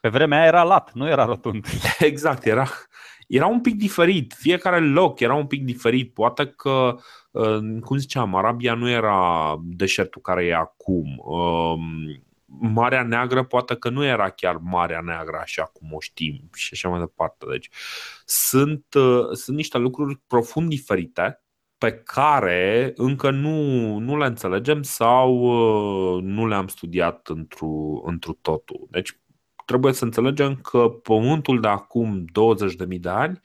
Pe 0.00 0.08
vremea 0.08 0.38
aia 0.38 0.46
era 0.46 0.62
lat, 0.62 0.92
nu 0.92 1.08
era 1.08 1.24
rotund. 1.24 1.66
Exact, 1.98 2.44
era, 2.44 2.68
era 3.28 3.46
un 3.46 3.60
pic 3.60 3.74
diferit. 3.74 4.34
Fiecare 4.38 4.80
loc 4.80 5.20
era 5.20 5.34
un 5.34 5.46
pic 5.46 5.64
diferit. 5.64 6.14
Poate 6.14 6.46
că, 6.46 6.96
uh, 7.30 7.58
cum 7.80 7.96
ziceam, 7.96 8.34
Arabia 8.34 8.74
nu 8.74 8.90
era 8.90 9.56
deșertul 9.62 10.22
care 10.22 10.44
e 10.44 10.54
acum. 10.54 11.18
Um, 11.18 11.82
Marea 12.58 13.02
Neagră 13.02 13.44
poate 13.44 13.76
că 13.76 13.90
nu 13.90 14.04
era 14.04 14.30
chiar 14.30 14.56
Marea 14.56 15.00
Neagră 15.00 15.38
așa 15.40 15.62
cum 15.62 15.92
o 15.92 16.00
știm 16.00 16.48
și 16.54 16.70
așa 16.72 16.88
mai 16.88 16.98
departe. 16.98 17.46
Deci 17.50 17.68
sunt, 18.24 18.94
uh, 18.94 19.28
sunt 19.32 19.56
niște 19.56 19.78
lucruri 19.78 20.20
profund 20.26 20.68
diferite 20.68 21.42
pe 21.78 21.92
care 21.92 22.92
încă 22.96 23.30
nu, 23.30 23.98
nu 23.98 24.16
le 24.16 24.26
înțelegem 24.26 24.82
sau 24.82 25.34
uh, 25.36 26.22
nu 26.22 26.46
le-am 26.46 26.68
studiat 26.68 27.28
întru, 27.28 28.02
întru 28.06 28.38
totul. 28.42 28.86
Deci 28.90 29.18
trebuie 29.64 29.92
să 29.92 30.04
înțelegem 30.04 30.56
că 30.56 30.88
pământul 30.88 31.60
de 31.60 31.68
acum 31.68 32.24
20.000 32.88 32.98
de 33.00 33.08
ani 33.08 33.40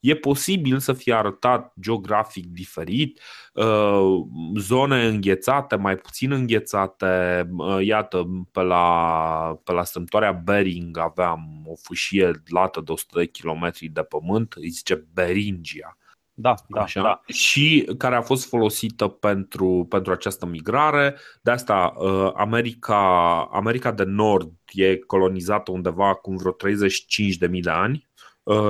e 0.00 0.14
posibil 0.14 0.78
să 0.78 0.92
fie 0.92 1.14
arătat 1.14 1.72
geografic 1.80 2.46
diferit, 2.46 3.20
uh, 3.52 4.22
zone 4.56 5.06
înghețate, 5.06 5.76
mai 5.76 5.96
puțin 5.96 6.32
înghețate. 6.32 7.46
Uh, 7.56 7.78
iată, 7.80 8.26
pe 8.52 8.60
la, 8.60 9.60
pe 9.64 9.72
la 9.72 9.84
strâmtoarea 9.84 10.32
Bering 10.32 10.98
aveam 10.98 11.62
o 11.66 11.74
fâșie 11.82 12.30
lată 12.46 12.80
de 12.84 12.92
100 12.92 13.18
de 13.18 13.26
km 13.26 13.72
de 13.92 14.02
pământ, 14.02 14.52
îi 14.52 14.68
zice 14.68 15.06
Beringia. 15.12 15.94
Da, 16.34 16.54
da, 16.68 16.80
Așa? 16.80 17.02
da. 17.02 17.20
Și 17.26 17.88
care 17.98 18.16
a 18.16 18.22
fost 18.22 18.48
folosită 18.48 19.08
pentru, 19.08 19.86
pentru 19.88 20.12
această 20.12 20.46
migrare. 20.46 21.16
De 21.42 21.50
asta 21.50 21.94
uh, 21.96 22.30
America, 22.34 23.42
America 23.52 23.92
de 23.92 24.04
Nord 24.04 24.52
e 24.72 24.96
colonizată 24.96 25.70
undeva 25.70 26.08
acum 26.08 26.36
vreo 26.36 26.52
35.000 26.52 27.60
de 27.60 27.70
ani 27.70 28.09
Uh, 28.09 28.09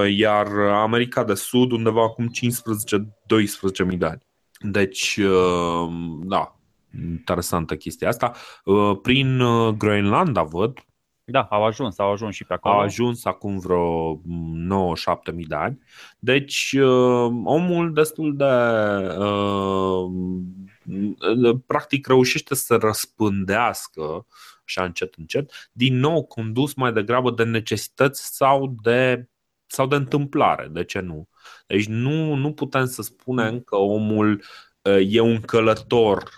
iar 0.09 0.47
America 0.59 1.25
de 1.25 1.35
Sud 1.35 1.73
undeva 1.73 2.03
acum 2.03 2.31
15-12 3.83 3.87
mii 3.87 3.97
de 3.97 4.07
ani. 4.07 4.23
Deci, 4.61 5.17
uh, 5.17 5.89
da, 6.23 6.57
interesantă 7.17 7.77
chestia 7.77 8.09
asta. 8.09 8.33
Uh, 8.65 8.99
prin 9.03 9.39
Groenlanda 9.77 10.43
văd. 10.43 10.79
Da, 11.25 11.43
au 11.43 11.65
ajuns, 11.65 11.99
au 11.99 12.13
ajuns 12.13 12.35
și 12.35 12.45
pe 12.45 12.53
acolo. 12.53 12.75
Au 12.75 12.81
ajuns 12.81 13.25
acum 13.25 13.59
vreo 13.59 14.17
9-7 14.17 14.21
mii 15.35 15.45
de 15.45 15.55
ani. 15.55 15.79
Deci, 16.19 16.77
omul 17.45 17.93
destul 17.93 18.37
de 18.37 18.45
practic 21.67 22.07
reușește 22.07 22.55
să 22.55 22.77
răspândească 22.77 24.27
așa 24.65 24.85
încet 24.85 25.15
încet, 25.15 25.71
din 25.73 25.97
nou 25.97 26.25
condus 26.25 26.75
mai 26.75 26.93
degrabă 26.93 27.31
de 27.31 27.45
necesități 27.45 28.37
sau 28.37 28.75
de 28.83 29.29
sau 29.73 29.87
de 29.87 29.95
întâmplare, 29.95 30.69
de 30.71 30.85
ce 30.85 31.01
nu? 31.01 31.29
Deci 31.67 31.87
nu, 31.87 32.35
nu 32.35 32.53
putem 32.53 32.85
să 32.87 33.03
spunem 33.03 33.61
că 33.61 33.77
omul 33.77 34.43
uh, 34.83 34.99
e 35.09 35.21
un 35.21 35.41
călător 35.41 36.31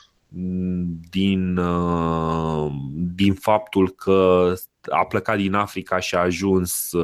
din, 1.11 1.57
uh, 1.57 2.73
din 2.95 3.35
faptul 3.35 3.89
că 3.89 4.53
a 4.91 5.05
plecat 5.05 5.37
din 5.37 5.55
Africa 5.55 5.99
și 5.99 6.15
a 6.15 6.21
ajuns 6.21 6.91
160.000 6.95 7.01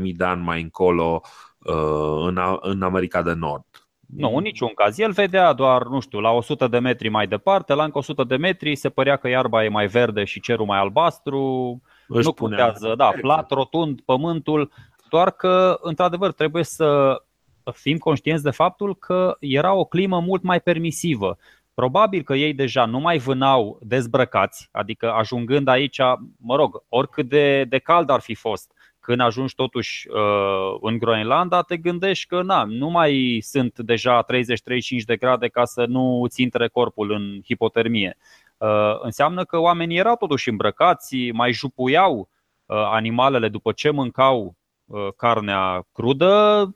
uh, 0.00 0.12
de 0.16 0.24
ani 0.24 0.42
mai 0.42 0.62
încolo 0.62 1.22
în, 2.26 2.40
în 2.60 2.82
America 2.82 3.22
de 3.22 3.32
Nord. 3.32 3.64
Nu, 4.16 4.36
în 4.36 4.42
niciun 4.42 4.72
caz. 4.74 4.98
El 4.98 5.12
vedea 5.12 5.52
doar, 5.52 5.82
nu 5.82 6.00
știu, 6.00 6.20
la 6.20 6.30
100 6.30 6.66
de 6.66 6.78
metri 6.78 7.08
mai 7.08 7.26
departe, 7.26 7.74
la 7.74 7.84
încă 7.84 7.98
100 7.98 8.24
de 8.24 8.36
metri 8.36 8.76
se 8.76 8.88
părea 8.88 9.16
că 9.16 9.28
iarba 9.28 9.64
e 9.64 9.68
mai 9.68 9.86
verde 9.86 10.24
și 10.24 10.40
cerul 10.40 10.66
mai 10.66 10.78
albastru, 10.78 11.80
își 12.08 12.26
nu 12.26 12.32
contează, 12.32 12.94
da, 12.96 13.10
plat, 13.20 13.50
rotund, 13.50 14.00
pământul, 14.00 14.72
doar 15.08 15.30
că, 15.30 15.78
într-adevăr, 15.80 16.32
trebuie 16.32 16.64
să 16.64 17.16
fim 17.72 17.98
conștienți 17.98 18.42
de 18.42 18.50
faptul 18.50 18.96
că 18.96 19.36
era 19.40 19.72
o 19.72 19.84
climă 19.84 20.20
mult 20.20 20.42
mai 20.42 20.60
permisivă. 20.60 21.38
Probabil 21.74 22.22
că 22.22 22.34
ei 22.34 22.54
deja 22.54 22.84
nu 22.84 22.98
mai 22.98 23.18
vânau 23.18 23.78
dezbrăcați, 23.82 24.68
adică 24.72 25.12
ajungând 25.12 25.68
aici, 25.68 25.98
mă 26.36 26.56
rog, 26.56 26.84
oricât 26.88 27.28
de, 27.28 27.64
de 27.64 27.78
cald 27.78 28.10
ar 28.10 28.20
fi 28.20 28.34
fost, 28.34 28.72
când 29.00 29.20
ajungi 29.20 29.54
totuși 29.54 30.08
uh, 30.08 30.78
în 30.80 30.98
Groenlanda, 30.98 31.62
te 31.62 31.76
gândești 31.76 32.26
că 32.26 32.42
na, 32.42 32.64
nu 32.64 32.88
mai 32.88 33.38
sunt 33.42 33.78
deja 33.78 34.24
30-35 34.24 34.26
de 35.06 35.16
grade 35.16 35.48
ca 35.48 35.64
să 35.64 35.84
nu 35.88 36.22
îți 36.22 36.42
intre 36.42 36.68
corpul 36.68 37.10
în 37.10 37.40
hipotermie. 37.44 38.16
Uh, 38.56 38.96
înseamnă 39.00 39.44
că 39.44 39.58
oamenii 39.58 39.98
erau 39.98 40.16
totuși 40.16 40.48
îmbrăcați, 40.48 41.30
mai 41.30 41.52
jupuiau 41.52 42.28
uh, 42.66 42.76
animalele 42.76 43.48
după 43.48 43.72
ce 43.72 43.90
mâncau 43.90 44.56
uh, 44.84 45.08
carnea 45.16 45.86
crudă 45.92 46.68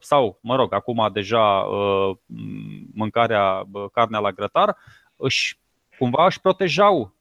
sau, 0.00 0.38
mă 0.42 0.56
rog, 0.56 0.72
acum 0.72 1.08
deja 1.12 1.66
mâncarea, 2.94 3.62
carnea 3.92 4.18
la 4.18 4.30
grătar, 4.32 4.76
își, 5.16 5.58
cumva 5.98 6.26
își 6.26 6.40
protejau 6.40 7.14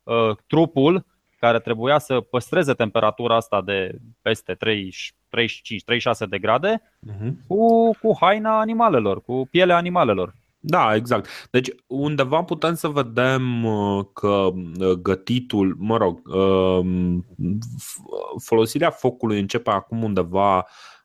trupul 0.48 1.06
care 1.40 1.60
trebuia 1.60 2.00
să 2.00 2.20
păstreze 2.20 2.74
temperatura 2.74 3.36
asta 3.36 3.62
de 3.62 3.98
peste 4.22 4.54
35-36 4.54 4.58
de 6.30 6.40
grade 6.40 6.82
uh-huh. 6.82 7.32
cu, 7.48 7.92
cu 8.02 8.18
haina 8.20 8.60
animalelor, 8.60 9.22
cu 9.22 9.48
pielea 9.52 9.76
animalelor. 9.76 10.34
Da, 10.66 10.96
exact. 10.96 11.48
Deci 11.52 11.70
undeva 11.88 12.44
putem 12.44 12.74
să 12.74 12.88
vedem 12.88 13.64
uh, 13.66 14.06
că 14.14 14.50
uh, 14.80 14.92
gătitul, 14.92 15.76
mă 15.80 15.98
rog, 15.98 16.28
um, 16.28 17.26
folosirea 18.44 18.90
focului 18.90 19.40
începe 19.40 19.70
acum 19.70 20.04
undeva 20.04 20.58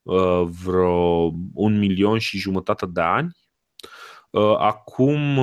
uh, 0.03 0.43
vreo 0.65 1.33
un 1.55 1.79
milion 1.79 2.19
și 2.19 2.39
jumătate 2.39 2.87
de 2.87 3.01
ani. 3.01 3.37
Acum, 4.59 5.39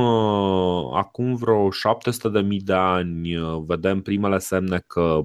acum 0.95 1.35
vreo 1.35 1.69
700 1.71 2.29
de 2.29 2.39
mii 2.39 2.59
de 2.59 2.73
ani 2.73 3.35
vedem 3.65 4.01
primele 4.01 4.37
semne 4.37 4.83
că 4.87 5.21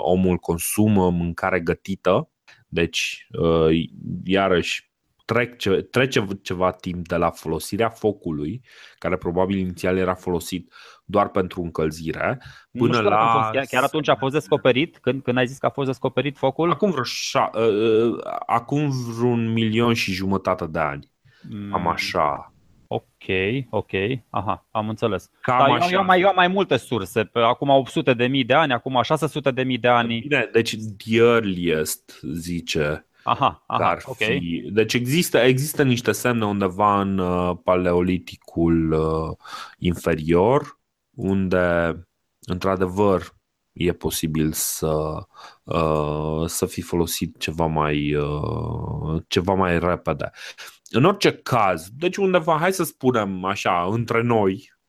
omul 0.00 0.36
consumă 0.36 1.10
mâncare 1.10 1.60
gătită, 1.60 2.30
deci 2.68 3.28
iarăși 4.24 4.89
trece, 5.32 5.70
trece 5.70 6.26
ceva 6.42 6.70
timp 6.70 7.08
de 7.08 7.16
la 7.16 7.30
folosirea 7.30 7.88
focului, 7.88 8.62
care 8.98 9.16
probabil 9.16 9.56
inițial 9.56 9.96
era 9.96 10.14
folosit 10.14 10.72
doar 11.04 11.28
pentru 11.28 11.62
încălzire, 11.62 12.42
până 12.72 13.00
la. 13.00 13.50
Fost, 13.52 13.68
chiar 13.70 13.82
atunci 13.82 14.08
a 14.08 14.16
fost 14.16 14.32
descoperit? 14.32 14.98
Când, 14.98 15.22
când 15.22 15.36
ai 15.36 15.46
zis 15.46 15.58
că 15.58 15.66
a 15.66 15.70
fost 15.70 15.86
descoperit 15.86 16.36
focul? 16.36 16.70
Acum 16.70 16.90
vreo 16.90 17.02
șa, 17.02 17.50
uh, 17.54 17.62
uh 17.62 18.18
acum 18.46 18.90
vreun 19.16 19.52
milion 19.52 19.94
și 19.94 20.12
jumătate 20.12 20.66
de 20.66 20.78
ani. 20.78 21.10
Mm. 21.48 21.74
Am 21.74 21.88
așa. 21.88 22.52
Ok, 22.86 23.26
ok, 23.70 23.90
aha, 24.30 24.66
am 24.70 24.88
înțeles. 24.88 25.30
Cam 25.40 25.58
Dar 25.58 25.68
eu, 25.68 25.74
așa. 25.74 25.88
eu, 25.90 25.98
am 25.98 26.06
mai, 26.06 26.20
eu 26.20 26.28
am 26.28 26.34
mai 26.34 26.48
multe 26.48 26.76
surse, 26.76 27.24
pe 27.24 27.38
acum 27.38 27.68
800 27.68 28.14
de 28.14 28.26
mii 28.26 28.44
de 28.44 28.54
ani, 28.54 28.72
acum 28.72 29.02
600 29.02 29.50
de 29.50 29.62
mii 29.62 29.78
de 29.78 29.88
ani. 29.88 30.18
Bine, 30.20 30.48
deci 30.52 30.76
the 30.76 31.16
earliest 31.16 32.20
zice 32.32 33.04
Aha, 33.22 33.64
că 33.66 33.72
aha, 33.72 33.88
ar 33.88 34.02
ok. 34.06 34.16
fi. 34.16 34.68
Deci 34.72 34.94
există, 34.94 35.38
există 35.38 35.82
niște 35.82 36.12
semne 36.12 36.44
undeva 36.44 37.00
în 37.00 37.18
uh, 37.18 37.56
paleoliticul 37.64 38.92
uh, 38.92 39.36
inferior, 39.78 40.78
unde 41.10 41.94
într-adevăr 42.40 43.38
e 43.72 43.92
posibil 43.92 44.52
să, 44.52 45.18
uh, 45.62 46.46
să 46.46 46.66
fi 46.66 46.80
folosit 46.80 47.38
ceva 47.38 47.66
mai, 47.66 48.14
uh, 48.14 49.22
ceva 49.28 49.54
mai 49.54 49.78
repede. 49.78 50.30
În 50.90 51.04
orice 51.04 51.32
caz, 51.32 51.88
deci 51.96 52.16
undeva, 52.16 52.56
hai 52.58 52.72
să 52.72 52.84
spunem 52.84 53.44
așa, 53.44 53.88
între 53.90 54.22
noi, 54.22 54.72
m, 54.72 54.79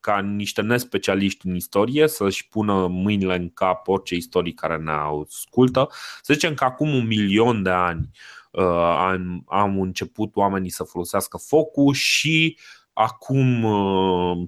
ca 0.00 0.20
niște 0.20 0.62
nespecialiști 0.62 1.46
în 1.46 1.54
istorie, 1.54 2.08
să-și 2.08 2.48
pună 2.48 2.86
mâinile 2.86 3.36
în 3.36 3.50
cap 3.50 3.88
orice 3.88 4.14
istoric 4.14 4.60
care 4.60 4.76
ne 4.76 4.92
ascultă, 4.92 5.88
să 6.22 6.32
zicem 6.32 6.54
că 6.54 6.64
acum 6.64 6.94
un 6.94 7.06
milion 7.06 7.62
de 7.62 7.70
ani 7.70 8.08
uh, 8.50 8.64
am, 8.98 9.44
am 9.48 9.80
început 9.80 10.36
oamenii 10.36 10.70
să 10.70 10.82
folosească 10.84 11.36
focul 11.36 11.92
și 11.92 12.58
acum 12.92 13.64
uh, 13.64 14.46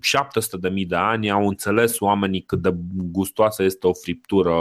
700.000 0.71 0.87
de 0.87 0.97
ani 0.97 1.31
au 1.31 1.49
înțeles 1.49 2.01
oamenii 2.01 2.43
cât 2.43 2.63
de 2.63 2.75
gustoasă 2.95 3.63
este 3.63 3.87
o 3.87 3.93
friptură 3.93 4.55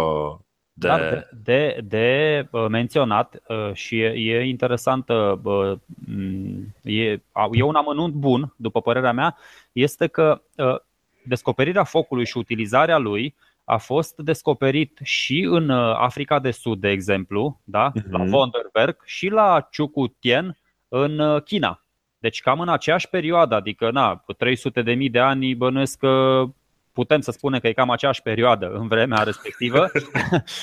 de... 0.74 0.88
Dar 0.88 1.00
de, 1.00 1.27
de, 1.44 1.82
de 1.88 2.48
uh, 2.51 2.65
menționat 2.70 3.42
uh, 3.48 3.74
și 3.74 4.00
e, 4.00 4.08
e 4.08 4.46
interesantă, 4.46 5.42
uh, 5.44 5.77
m, 6.08 6.74
e, 6.82 7.22
a- 7.32 7.50
e 7.51 7.63
un 7.63 7.75
amănunt 7.75 8.13
bun, 8.13 8.53
după 8.58 8.82
părerea 8.82 9.12
mea, 9.12 9.38
este 9.74 10.08
că 10.08 10.42
uh, 10.56 10.75
descoperirea 11.24 11.84
focului 11.84 12.25
și 12.25 12.38
utilizarea 12.38 12.98
lui 12.98 13.36
a 13.63 13.77
fost 13.77 14.15
descoperit 14.18 15.00
și 15.03 15.48
în 15.50 15.70
uh, 15.70 15.96
Africa 15.98 16.39
de 16.39 16.51
Sud, 16.51 16.80
de 16.80 16.89
exemplu, 16.89 17.60
da? 17.63 17.92
la 18.10 18.18
Mhm. 18.18 18.30
Vonderberg 18.30 18.98
și 19.06 19.27
la 19.27 19.68
Chukutien 19.77 20.58
în 20.88 21.20
uh, 21.20 21.44
China. 21.44 21.84
Deci 22.20 22.42
cam 22.42 22.60
în 22.60 22.70
aceeași 22.70 23.10
perioadă, 23.10 23.56
adică 23.56 23.92
na, 23.92 24.24
300 24.38 24.82
de 24.82 24.94
mii 24.94 25.10
de 25.10 25.20
ani 25.20 25.56
bănuiesc 25.56 25.98
că 25.98 26.44
putem 26.93 27.21
să 27.21 27.31
spunem 27.31 27.59
că 27.59 27.67
e 27.67 27.73
cam 27.73 27.89
aceeași 27.89 28.21
perioadă 28.21 28.71
în 28.73 28.88
vremea 28.88 29.23
respectivă, 29.23 29.91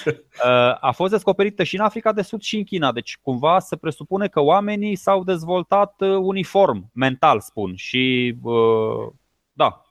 a 0.81 0.91
fost 0.91 1.13
descoperită 1.13 1.63
și 1.63 1.75
în 1.75 1.81
Africa 1.81 2.13
de 2.13 2.23
Sud 2.23 2.41
și 2.41 2.57
în 2.57 2.65
China. 2.65 2.93
Deci 2.93 3.19
cumva 3.23 3.59
se 3.59 3.77
presupune 3.77 4.29
că 4.29 4.41
oamenii 4.41 4.97
s-au 4.97 5.25
dezvoltat 5.25 6.01
uh, 6.01 6.17
uniform, 6.17 6.91
mental 6.93 7.41
spun. 7.41 7.75
Și 7.77 8.35
uh, 8.43 9.13
da, 9.53 9.83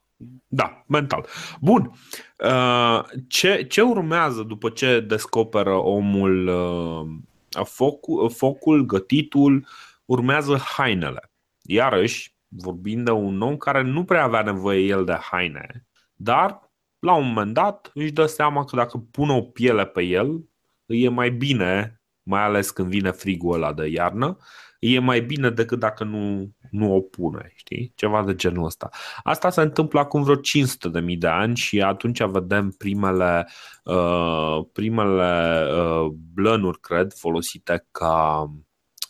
Da, 0.48 0.84
mental. 0.88 1.26
Bun. 1.62 1.92
Uh, 2.38 3.04
Ce, 3.28 3.64
ce 3.64 3.82
urmează 3.82 4.44
după 4.44 4.70
ce 4.70 5.00
descoperă 5.00 5.74
omul 5.74 6.48
uh, 6.48 7.66
focul, 7.66 8.30
focul, 8.30 8.86
gătitul, 8.86 9.68
urmează 10.06 10.58
hainele. 10.58 11.32
Iarăși, 11.62 12.34
vorbind 12.48 13.06
de 13.06 13.12
un 13.12 13.42
om 13.42 13.58
care 13.58 13.82
nu 13.82 14.04
prea 14.04 14.24
avea 14.24 14.42
nevoie 14.42 14.86
el 14.86 15.06
de 15.06 15.18
haine, 15.32 15.89
dar 16.22 16.72
la 17.00 17.14
un 17.14 17.28
moment 17.28 17.54
dat 17.54 17.92
își 17.94 18.12
dă 18.12 18.26
seama 18.26 18.64
că 18.64 18.76
dacă 18.76 18.98
pune 19.12 19.34
o 19.34 19.42
piele 19.42 19.86
pe 19.86 20.02
el, 20.02 20.50
îi 20.86 21.04
e 21.04 21.10
mai 21.10 21.30
bine, 21.32 22.02
mai 22.24 22.42
ales 22.42 22.70
când 22.70 22.90
vine 22.90 23.12
frigul 23.12 23.54
ăla 23.54 23.74
de 23.74 23.88
iarnă, 23.88 24.38
îi 24.80 24.94
e 24.94 25.00
mai 25.00 25.22
bine 25.22 25.50
decât 25.50 25.80
dacă 25.80 26.04
nu, 26.04 26.50
nu 26.72 26.96
o 26.96 27.02
pune, 27.02 27.52
știi? 27.56 27.92
Ceva 27.96 28.24
de 28.24 28.36
genul 28.36 28.66
ăsta. 28.66 28.90
Asta 29.24 29.50
se 29.50 29.62
întâmplă 29.62 30.00
acum 30.00 30.24
vreo 30.24 30.36
500 30.36 30.90
de 30.90 31.00
mii 31.00 31.18
de 31.18 31.28
ani 31.28 31.56
și 31.56 31.82
atunci 31.82 32.24
vedem 32.24 32.70
primele, 32.70 33.48
uh, 33.84 34.60
primele 34.74 35.64
uh, 35.74 36.12
blănuri, 36.34 36.80
cred, 36.80 37.14
folosite 37.14 37.88
ca 37.92 38.46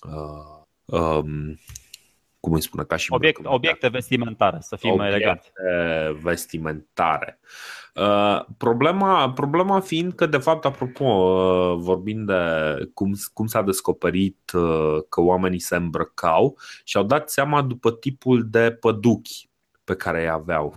uh, 0.01 0.99
um, 0.99 1.59
cum 2.39 2.53
îi 2.53 2.61
spune, 2.61 2.83
ca 2.83 2.95
și 2.95 3.07
obiect, 3.13 3.37
îmbrăcăminte. 3.37 3.67
obiecte 3.69 3.97
vestimentare, 3.97 4.57
să 4.61 4.75
fim 4.75 4.95
mai 4.95 5.07
eleganți. 5.07 5.51
Obiecte 5.57 6.19
vestimentare. 6.21 7.39
Uh, 7.95 8.41
problema, 8.57 9.31
problema 9.31 9.79
fiind 9.79 10.13
că, 10.13 10.25
de 10.25 10.37
fapt, 10.37 10.65
apropo, 10.65 11.05
uh, 11.05 11.75
vorbind 11.77 12.27
de 12.27 12.43
cum, 12.93 13.13
cum 13.33 13.47
s-a 13.47 13.61
descoperit 13.61 14.51
uh, 14.53 14.97
că 15.09 15.21
oamenii 15.21 15.59
se 15.59 15.75
îmbrăcau 15.75 16.57
și 16.83 16.97
au 16.97 17.03
dat 17.03 17.29
seama 17.29 17.61
după 17.61 17.91
tipul 17.91 18.49
de 18.49 18.71
păduchi 18.71 19.49
pe 19.83 19.95
care 19.95 20.21
îi 20.21 20.29
aveau. 20.29 20.75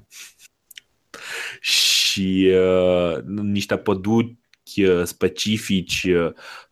și 1.60 2.50
uh, 2.54 3.22
niște 3.24 3.76
păduchi 3.76 4.84
uh, 4.84 5.02
specifici 5.04 6.06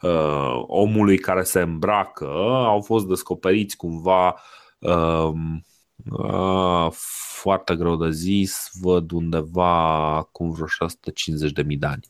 uh, 0.01 0.63
omului 0.67 1.19
care 1.19 1.43
se 1.43 1.61
îmbracă 1.61 2.29
au 2.67 2.81
fost 2.81 3.07
descoperiți 3.07 3.77
cumva 3.77 4.41
um, 4.81 5.63
uh, 6.13 6.89
foarte 7.41 7.77
greu 7.77 7.97
de 7.97 8.11
zis, 8.11 8.71
văd 8.81 9.11
undeva 9.11 9.97
acum 10.17 10.51
vreo 10.51 10.67
650.000 10.67 11.79
de 11.79 11.87
ani. 11.87 12.03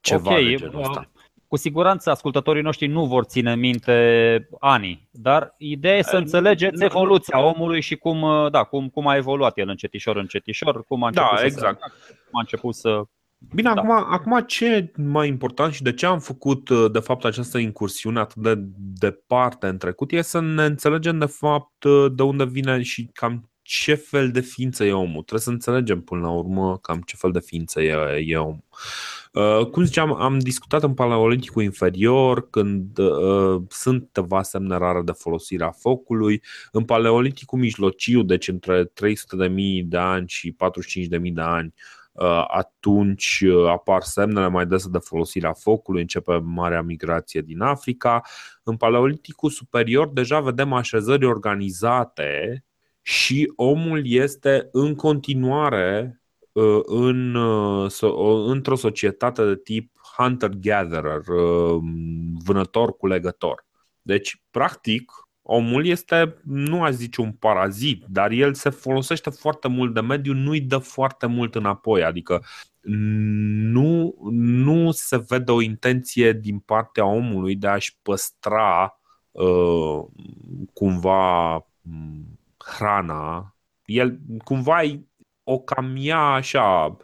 Ceva 0.00 0.30
Ok, 0.30 0.36
de 0.42 0.54
genul 0.54 0.80
ăsta. 0.80 1.10
uh, 1.14 1.20
Cu 1.46 1.56
siguranță 1.56 2.10
ascultătorii 2.10 2.62
noștri 2.62 2.86
nu 2.86 3.06
vor 3.06 3.24
ține 3.24 3.56
minte 3.56 4.48
anii, 4.60 5.08
dar 5.10 5.54
ideea 5.58 5.96
e 5.96 6.02
să 6.02 6.16
Eh, 6.16 6.20
înțelegeți 6.22 6.78
nu- 6.78 6.84
evoluția 6.84 7.40
omului 7.40 7.80
și 7.80 7.96
cum, 7.96 8.22
uh, 8.22 8.50
da, 8.50 8.64
cum, 8.64 8.88
cum 8.88 9.06
a 9.06 9.16
evoluat 9.16 9.58
el 9.58 9.68
încetișor, 9.68 10.16
încetișor, 10.16 10.84
cum 10.84 11.02
a 11.04 11.10
Da, 11.10 11.20
început 11.20 11.38
să 11.38 11.44
se 11.44 11.52
exact. 11.52 11.72
îmbrace, 11.82 12.20
cum 12.30 12.38
a 12.38 12.40
început 12.40 12.74
să 12.74 13.02
Bine, 13.38 13.72
Da. 13.74 13.80
acum, 13.80 13.90
acum 13.90 14.44
ce 14.46 14.66
e 14.66 14.92
mai 14.96 15.28
important 15.28 15.72
și 15.72 15.82
de 15.82 15.92
ce 15.92 16.06
am 16.06 16.18
făcut 16.18 16.68
uh, 16.68 16.90
de 16.92 16.98
fapt 16.98 17.24
această 17.24 17.58
incursiune 17.58 18.18
atât 18.18 18.42
de 18.42 18.54
departe 18.76 19.66
în 19.66 19.78
trecut 19.78 20.12
e 20.12 20.22
să 20.22 20.40
ne 20.40 20.64
înțelegem 20.64 21.18
de 21.18 21.26
fapt 21.26 21.84
uh, 21.84 22.12
de 22.14 22.22
unde 22.22 22.44
vine 22.44 22.82
și 22.82 23.10
cam 23.12 23.50
ce 23.62 23.94
fel 23.94 24.30
de 24.30 24.40
ființă 24.40 24.84
e 24.84 24.92
omul. 24.92 25.22
Trebuie 25.22 25.40
să 25.40 25.50
înțelegem 25.50 26.00
până 26.00 26.20
la 26.20 26.30
urmă 26.30 26.78
cam 26.78 27.00
ce 27.00 27.16
fel 27.16 27.30
de 27.30 27.40
ființă 27.40 27.80
e, 27.82 28.22
e 28.26 28.36
omul. 28.36 28.64
Uh, 29.32 29.66
cum 29.66 29.84
ziceam, 29.84 30.14
am 30.14 30.38
discutat 30.38 30.82
în 30.82 30.94
paleoliticul 30.94 31.62
inferior 31.62 32.50
când 32.50 32.98
uh, 32.98 33.62
sunt 33.68 34.04
câteva 34.12 34.42
semne 34.42 34.76
rare 34.76 35.02
de 35.02 35.12
folosire 35.12 35.64
a 35.64 35.70
focului. 35.70 36.42
În 36.72 36.84
paleoliticul 36.84 37.58
mijlociu, 37.58 38.22
deci 38.22 38.48
între 38.48 38.84
300.000 38.84 38.90
de 39.84 39.96
ani 39.96 40.28
și 40.28 40.56
45.000 41.18 41.32
de 41.32 41.40
ani, 41.40 41.74
Uh, 41.74 42.07
atunci 42.46 43.44
uh, 43.46 43.68
apar 43.68 44.02
semnele 44.02 44.48
mai 44.48 44.66
dese 44.66 44.88
de 44.88 44.98
folosirea 44.98 45.52
focului, 45.52 46.00
începe 46.00 46.36
marea 46.36 46.82
migrație 46.82 47.40
din 47.40 47.60
Africa. 47.60 48.20
În 48.62 48.76
paleoliticul 48.76 49.50
superior 49.50 50.08
deja 50.08 50.40
vedem 50.40 50.72
așezări 50.72 51.26
organizate 51.26 52.64
și 53.02 53.52
omul 53.56 54.02
este 54.04 54.68
în 54.72 54.94
continuare 54.94 56.20
uh, 56.52 56.80
în, 56.84 57.34
într-o 58.46 58.76
societate 58.76 59.44
de 59.44 59.56
tip 59.56 59.90
hunter-gatherer, 60.16 61.20
vânător-culegător. 62.44 63.66
Deci, 64.02 64.42
practic, 64.50 65.12
omul 65.50 65.86
este, 65.86 66.36
nu 66.44 66.82
aș 66.82 66.92
zice 66.92 67.20
un 67.20 67.32
parazit, 67.32 68.04
dar 68.08 68.30
el 68.30 68.54
se 68.54 68.70
folosește 68.70 69.30
foarte 69.30 69.68
mult 69.68 69.94
de 69.94 70.00
mediu, 70.00 70.32
nu-i 70.32 70.60
dă 70.60 70.78
foarte 70.78 71.26
mult 71.26 71.54
înapoi, 71.54 72.04
adică 72.04 72.44
nu, 72.80 74.14
nu 74.30 74.90
se 74.90 75.24
vede 75.28 75.52
o 75.52 75.60
intenție 75.60 76.32
din 76.32 76.58
partea 76.58 77.04
omului 77.04 77.56
de 77.56 77.66
a-și 77.66 77.96
păstra 78.02 79.00
uh, 79.30 80.04
cumva 80.72 81.66
hrana. 82.58 83.56
El 83.84 84.18
cumva 84.44 84.80
o 85.42 85.58
cam 85.58 85.96
ia 85.96 86.20
așa, 86.20 86.96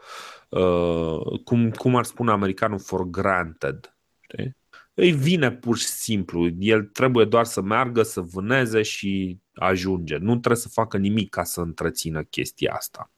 uh, 0.49 1.41
cum, 1.45 1.71
cum 1.71 1.97
ar 1.97 2.05
spune 2.05 2.31
americanul, 2.31 2.79
for 2.79 3.11
granted. 3.11 3.97
Știi? 4.21 4.57
Îi 4.95 5.13
vine 5.13 5.53
pur 5.53 5.77
și 5.77 5.87
simplu. 5.87 6.49
El 6.59 6.83
trebuie 6.83 7.25
doar 7.25 7.45
să 7.45 7.61
meargă, 7.61 8.03
să 8.03 8.21
vâneze 8.21 8.83
și 8.83 9.39
ajunge. 9.55 10.17
Nu 10.17 10.31
trebuie 10.31 10.57
să 10.57 10.69
facă 10.69 10.97
nimic 10.97 11.31
ca 11.31 11.45
să 11.45 11.61
întrețină 11.61 12.23
chestia 12.23 12.73
asta. 12.75 13.11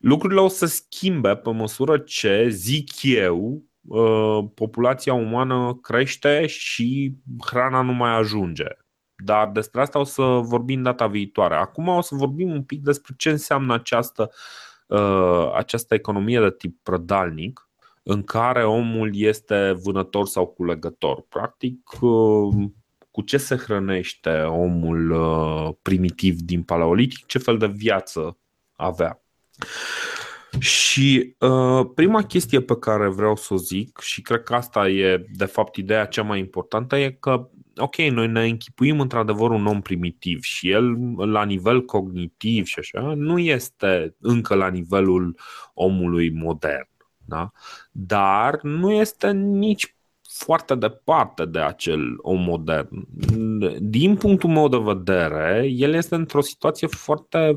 Lucrurile 0.00 0.40
o 0.40 0.48
să 0.48 0.66
schimbe 0.66 1.36
pe 1.36 1.50
măsură 1.50 1.98
ce, 1.98 2.48
zic 2.48 3.02
eu, 3.02 3.64
populația 4.54 5.14
umană 5.14 5.78
crește 5.82 6.46
și 6.46 7.14
hrana 7.46 7.82
nu 7.82 7.92
mai 7.92 8.10
ajunge. 8.10 8.66
Dar 9.24 9.50
despre 9.50 9.80
asta 9.80 9.98
o 9.98 10.04
să 10.04 10.22
vorbim 10.22 10.82
data 10.82 11.06
viitoare. 11.06 11.54
Acum 11.54 11.88
o 11.88 12.00
să 12.00 12.14
vorbim 12.14 12.50
un 12.50 12.62
pic 12.62 12.82
despre 12.82 13.14
ce 13.16 13.30
înseamnă 13.30 13.74
această, 13.74 14.30
această 15.54 15.94
economie 15.94 16.40
de 16.40 16.50
tip 16.50 16.78
prădalnic 16.82 17.69
în 18.02 18.22
care 18.22 18.64
omul 18.64 19.10
este 19.14 19.72
vânător 19.82 20.26
sau 20.26 20.46
culegător. 20.46 21.24
Practic, 21.28 21.82
cu 21.84 22.48
cu 23.10 23.22
ce 23.22 23.36
se 23.36 23.56
hrănește 23.56 24.30
omul 24.40 25.10
uh, 25.10 25.74
primitiv 25.82 26.40
din 26.40 26.62
paleolitic, 26.62 27.26
ce 27.26 27.38
fel 27.38 27.58
de 27.58 27.66
viață 27.66 28.38
avea. 28.76 29.22
Și 30.58 31.36
uh, 31.38 31.86
prima 31.94 32.22
chestie 32.22 32.60
pe 32.60 32.76
care 32.76 33.08
vreau 33.08 33.36
să 33.36 33.54
o 33.54 33.56
zic, 33.56 33.98
și 33.98 34.22
cred 34.22 34.42
că 34.42 34.54
asta 34.54 34.88
e 34.88 35.26
de 35.36 35.44
fapt 35.44 35.76
ideea 35.76 36.04
cea 36.04 36.22
mai 36.22 36.38
importantă, 36.38 36.96
e 36.96 37.10
că, 37.10 37.48
ok, 37.76 37.96
noi 37.96 38.28
ne 38.28 38.44
închipuim 38.44 39.00
într-adevăr 39.00 39.50
un 39.50 39.66
om 39.66 39.80
primitiv 39.80 40.42
și 40.42 40.70
el, 40.70 40.96
la 41.16 41.44
nivel 41.44 41.84
cognitiv 41.84 42.66
și 42.66 42.78
așa, 42.78 43.14
nu 43.16 43.38
este 43.38 44.16
încă 44.20 44.54
la 44.54 44.68
nivelul 44.68 45.38
omului 45.74 46.30
modern. 46.30 46.88
Da? 47.30 47.50
Dar 47.90 48.60
nu 48.62 48.92
este 48.92 49.30
nici 49.30 49.96
foarte 50.28 50.74
departe 50.74 51.44
de 51.44 51.58
acel 51.58 52.00
om 52.16 52.40
modern. 52.40 53.06
Din 53.78 54.16
punctul 54.16 54.50
meu 54.50 54.68
de 54.68 54.78
vedere, 54.78 55.66
el 55.66 55.94
este 55.94 56.14
într-o 56.14 56.40
situație 56.40 56.86
foarte 56.86 57.54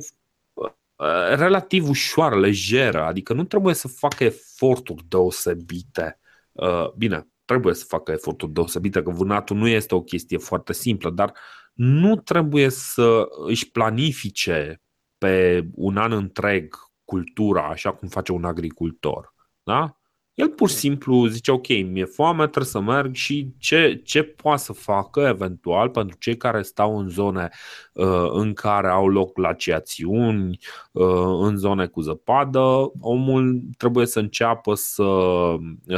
Uh, 1.03 1.35
relativ 1.35 1.89
ușoară, 1.89 2.39
lejeră, 2.39 3.03
adică 3.03 3.33
nu 3.33 3.43
trebuie 3.43 3.73
să 3.73 3.87
facă 3.87 4.23
eforturi 4.23 5.03
deosebite. 5.07 6.19
Uh, 6.51 6.91
bine, 6.91 7.27
trebuie 7.45 7.73
să 7.73 7.85
facă 7.87 8.11
eforturi 8.11 8.51
deosebite, 8.51 9.03
că 9.03 9.09
vânatul 9.09 9.57
nu 9.57 9.67
este 9.67 9.95
o 9.95 10.01
chestie 10.01 10.37
foarte 10.37 10.73
simplă, 10.73 11.09
dar 11.09 11.33
nu 11.73 12.15
trebuie 12.15 12.69
să 12.69 13.25
își 13.45 13.71
planifice 13.71 14.81
pe 15.17 15.65
un 15.75 15.97
an 15.97 16.11
întreg 16.11 16.75
cultura 17.03 17.67
așa 17.67 17.93
cum 17.93 18.07
face 18.07 18.31
un 18.31 18.43
agricultor. 18.43 19.32
Da? 19.63 19.97
El 20.33 20.49
pur 20.49 20.69
și 20.69 20.75
simplu 20.75 21.25
zice, 21.25 21.51
ok, 21.51 21.67
mi-e 21.67 22.05
foame, 22.05 22.41
trebuie 22.41 22.71
să 22.71 22.79
merg 22.79 23.13
și 23.15 23.53
ce, 23.57 24.01
ce 24.03 24.23
poate 24.23 24.61
să 24.61 24.73
facă 24.73 25.21
eventual 25.21 25.89
pentru 25.89 26.17
cei 26.19 26.37
care 26.37 26.61
stau 26.61 26.97
în 26.99 27.09
zone 27.09 27.49
uh, 27.93 28.29
în 28.31 28.53
care 28.53 28.87
au 28.87 29.07
loc 29.07 29.33
glaciațiuni, 29.33 30.59
uh, 30.91 31.39
în 31.39 31.57
zone 31.57 31.85
cu 31.85 32.01
zăpadă, 32.01 32.91
omul 32.99 33.61
trebuie 33.77 34.05
să 34.05 34.19
înceapă 34.19 34.73
să, 34.73 35.05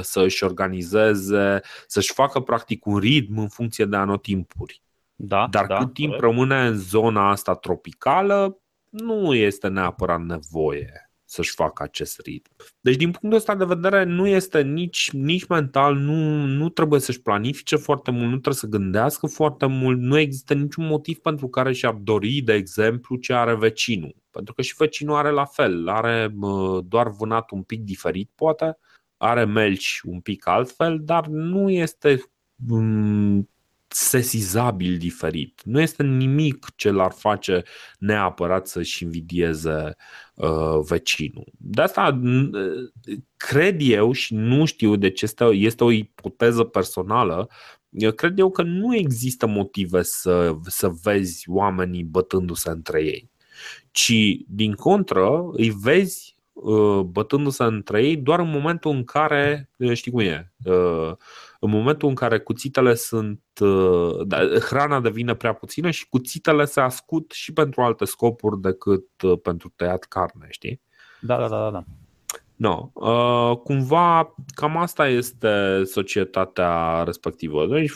să 0.01 0.21
își 0.21 0.43
organizeze, 0.43 1.59
să-și 1.87 2.13
facă 2.13 2.39
practic 2.39 2.85
un 2.85 2.97
ritm 2.97 3.37
în 3.37 3.47
funcție 3.47 3.85
de 3.85 3.95
anotimpuri. 3.95 4.81
Da, 5.15 5.47
Dar 5.51 5.65
da, 5.65 5.77
cât 5.77 5.93
timp 5.93 6.19
rămâne 6.19 6.67
în 6.67 6.77
zona 6.77 7.29
asta 7.29 7.55
tropicală, 7.55 8.59
nu 8.89 9.33
este 9.33 9.67
neapărat 9.67 10.21
nevoie 10.21 11.04
să-și 11.35 11.53
facă 11.53 11.83
acest 11.83 12.19
ritm. 12.19 12.51
Deci, 12.81 12.95
din 12.95 13.11
punctul 13.11 13.33
ăsta 13.33 13.55
de 13.55 13.65
vedere, 13.65 14.03
nu 14.03 14.27
este 14.27 14.61
nici, 14.61 15.09
nici 15.11 15.47
mental, 15.47 15.95
nu, 15.95 16.45
nu 16.45 16.69
trebuie 16.69 16.99
să-și 16.99 17.21
planifice 17.21 17.75
foarte 17.75 18.11
mult, 18.11 18.23
nu 18.23 18.29
trebuie 18.29 18.53
să 18.53 18.67
gândească 18.67 19.27
foarte 19.27 19.65
mult, 19.65 19.99
nu 19.99 20.17
există 20.17 20.53
niciun 20.53 20.85
motiv 20.85 21.17
pentru 21.17 21.47
care 21.47 21.73
și-ar 21.73 21.93
dori, 21.93 22.41
de 22.41 22.53
exemplu, 22.53 23.15
ce 23.15 23.33
are 23.33 23.55
vecinul. 23.55 24.15
Pentru 24.31 24.53
că 24.53 24.61
și 24.61 24.75
vecinul 24.77 25.15
are 25.15 25.29
la 25.29 25.45
fel, 25.45 25.87
are 25.87 26.33
doar 26.85 27.09
vânat 27.09 27.51
un 27.51 27.63
pic 27.63 27.81
diferit, 27.81 28.31
poate, 28.35 28.77
are 29.17 29.45
melci 29.45 30.01
un 30.03 30.19
pic 30.19 30.47
altfel, 30.47 30.99
dar 31.03 31.27
nu 31.27 31.69
este 31.69 32.21
sesizabil 33.97 34.97
diferit. 34.97 35.61
Nu 35.63 35.81
este 35.81 36.03
nimic 36.03 36.65
ce 36.75 36.89
l-ar 36.89 37.11
face 37.11 37.63
neapărat 37.99 38.67
să-și 38.67 39.03
invidieze 39.03 39.95
uh, 40.33 40.79
vecinul. 40.87 41.51
De 41.57 41.81
asta 41.81 42.19
uh, 42.23 42.89
cred 43.37 43.77
eu 43.81 44.11
și 44.11 44.33
nu 44.33 44.65
știu 44.65 44.95
de 44.95 45.09
ce 45.09 45.25
este, 45.25 45.43
este 45.43 45.83
o 45.83 45.91
ipoteză 45.91 46.63
personală, 46.63 47.49
eu 47.89 48.11
cred 48.11 48.39
eu 48.39 48.51
că 48.51 48.61
nu 48.61 48.95
există 48.95 49.45
motive 49.45 50.01
să, 50.01 50.55
să 50.63 50.91
vezi 51.03 51.49
oamenii 51.49 52.03
bătându-se 52.03 52.69
între 52.69 53.03
ei, 53.03 53.31
ci 53.91 54.13
din 54.47 54.73
contră 54.73 55.49
îi 55.51 55.69
vezi 55.69 56.35
uh, 56.53 56.99
bătându-se 56.99 57.63
între 57.63 58.03
ei 58.03 58.17
doar 58.17 58.39
în 58.39 58.49
momentul 58.49 58.91
în 58.91 59.03
care, 59.03 59.69
știi 59.93 60.11
cum 60.11 60.19
e, 60.19 60.53
în 61.65 61.71
momentul 61.71 62.09
în 62.09 62.15
care 62.15 62.39
cuțitele 62.39 62.93
sunt, 62.93 63.41
uh, 63.61 64.25
da, 64.25 64.37
hrana 64.59 64.99
devine 64.99 65.35
prea 65.35 65.53
puțină 65.53 65.89
și 65.89 66.09
cuțitele 66.09 66.65
se 66.65 66.79
ascut 66.79 67.31
și 67.31 67.53
pentru 67.53 67.81
alte 67.81 68.05
scopuri 68.05 68.61
decât 68.61 69.21
uh, 69.23 69.39
pentru 69.41 69.73
tăiat 69.75 70.03
carne, 70.03 70.47
știi? 70.49 70.81
Da, 71.21 71.37
da, 71.37 71.47
da, 71.47 71.57
da. 71.57 71.69
da. 71.69 71.83
No. 72.55 72.89
Uh, 72.93 73.57
cumva 73.63 74.35
cam 74.53 74.77
asta 74.77 75.07
este 75.07 75.83
societatea 75.83 77.03
respectivă. 77.03 77.67
Deci 77.67 77.91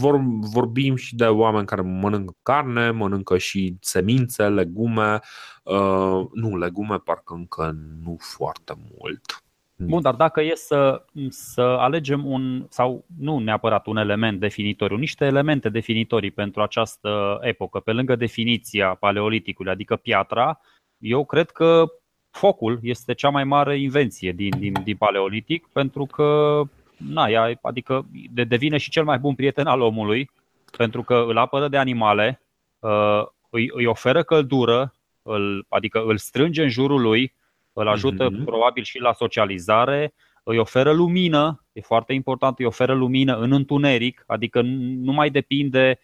vor, 0.00 0.20
vorbim 0.52 0.96
și 0.96 1.14
de 1.14 1.24
oameni 1.24 1.66
care 1.66 1.80
mănâncă 1.80 2.34
carne, 2.42 2.90
mănâncă 2.90 3.38
și 3.38 3.76
semințe, 3.80 4.48
legume. 4.48 5.18
Uh, 5.62 6.26
nu, 6.32 6.56
legume 6.56 6.96
parcă 6.96 7.34
încă 7.34 7.76
nu 8.02 8.16
foarte 8.18 8.74
mult. 8.76 9.44
Bun, 9.86 10.02
dar 10.02 10.14
dacă 10.14 10.42
e 10.42 10.54
să, 10.54 11.04
să 11.28 11.60
alegem 11.60 12.26
un, 12.26 12.66
sau 12.68 13.04
nu 13.18 13.38
neapărat 13.38 13.86
un 13.86 13.96
element 13.96 14.40
definitoriu, 14.40 14.96
niște 14.96 15.24
elemente 15.24 15.68
definitorii 15.68 16.30
pentru 16.30 16.62
această 16.62 17.38
epocă, 17.40 17.80
pe 17.80 17.92
lângă 17.92 18.16
definiția 18.16 18.94
paleoliticului, 18.94 19.72
adică 19.72 19.96
piatra, 19.96 20.60
eu 20.98 21.24
cred 21.24 21.50
că 21.50 21.84
focul 22.30 22.78
este 22.82 23.14
cea 23.14 23.28
mai 23.28 23.44
mare 23.44 23.78
invenție 23.78 24.32
din, 24.32 24.58
din, 24.58 24.72
din 24.84 24.96
paleolitic, 24.96 25.66
pentru 25.72 26.06
că 26.06 26.60
na, 26.96 27.28
ea, 27.28 27.58
adică 27.62 28.06
de, 28.32 28.44
devine 28.44 28.76
și 28.76 28.90
cel 28.90 29.04
mai 29.04 29.18
bun 29.18 29.34
prieten 29.34 29.66
al 29.66 29.80
omului, 29.80 30.30
pentru 30.76 31.02
că 31.02 31.24
îl 31.28 31.36
apără 31.36 31.68
de 31.68 31.76
animale, 31.76 32.42
uh, 32.78 33.22
îi, 33.50 33.70
îi 33.72 33.86
oferă 33.86 34.22
căldură, 34.22 34.94
îl, 35.22 35.66
adică 35.68 36.02
îl 36.02 36.16
strânge 36.16 36.62
în 36.62 36.68
jurul 36.68 37.00
lui, 37.00 37.34
îl 37.72 37.88
ajută 37.88 38.30
mm-hmm. 38.30 38.44
probabil 38.44 38.82
și 38.82 38.98
la 38.98 39.12
socializare, 39.12 40.14
îi 40.42 40.58
oferă 40.58 40.92
lumină, 40.92 41.64
e 41.72 41.80
foarte 41.80 42.12
important, 42.12 42.58
îi 42.58 42.64
oferă 42.64 42.94
lumină 42.94 43.36
în 43.36 43.52
întuneric, 43.52 44.24
adică 44.26 44.60
nu 45.00 45.12
mai 45.12 45.30
depinde 45.30 45.98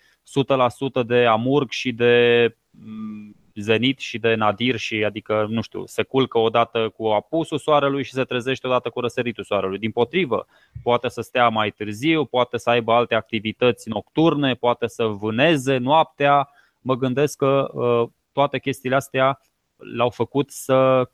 100% 1.02 1.06
de 1.06 1.24
amurg 1.24 1.70
și 1.70 1.92
de 1.92 2.54
mm, 2.70 3.36
zenit 3.54 3.98
și 3.98 4.18
de 4.18 4.34
nadir 4.34 4.76
și 4.76 5.04
adică, 5.04 5.46
nu 5.48 5.60
știu, 5.60 5.86
se 5.86 6.02
culcă 6.02 6.38
odată 6.38 6.88
cu 6.96 7.06
apusul 7.06 7.58
soarelui 7.58 8.04
și 8.04 8.12
se 8.12 8.24
trezește 8.24 8.66
odată 8.66 8.88
cu 8.88 9.00
răsăritul 9.00 9.44
soarelui. 9.44 9.78
Din 9.78 9.90
potrivă, 9.90 10.46
poate 10.82 11.08
să 11.08 11.20
stea 11.20 11.48
mai 11.48 11.70
târziu, 11.70 12.24
poate 12.24 12.56
să 12.56 12.70
aibă 12.70 12.92
alte 12.92 13.14
activități 13.14 13.88
nocturne, 13.88 14.54
poate 14.54 14.86
să 14.86 15.04
vâneze 15.04 15.76
noaptea. 15.76 16.48
Mă 16.80 16.96
gândesc 16.96 17.36
că 17.36 17.68
uh, 17.72 18.08
toate 18.32 18.58
chestiile 18.58 18.96
astea 18.96 19.40
l-au 19.76 20.10
făcut 20.10 20.50
să 20.50 21.10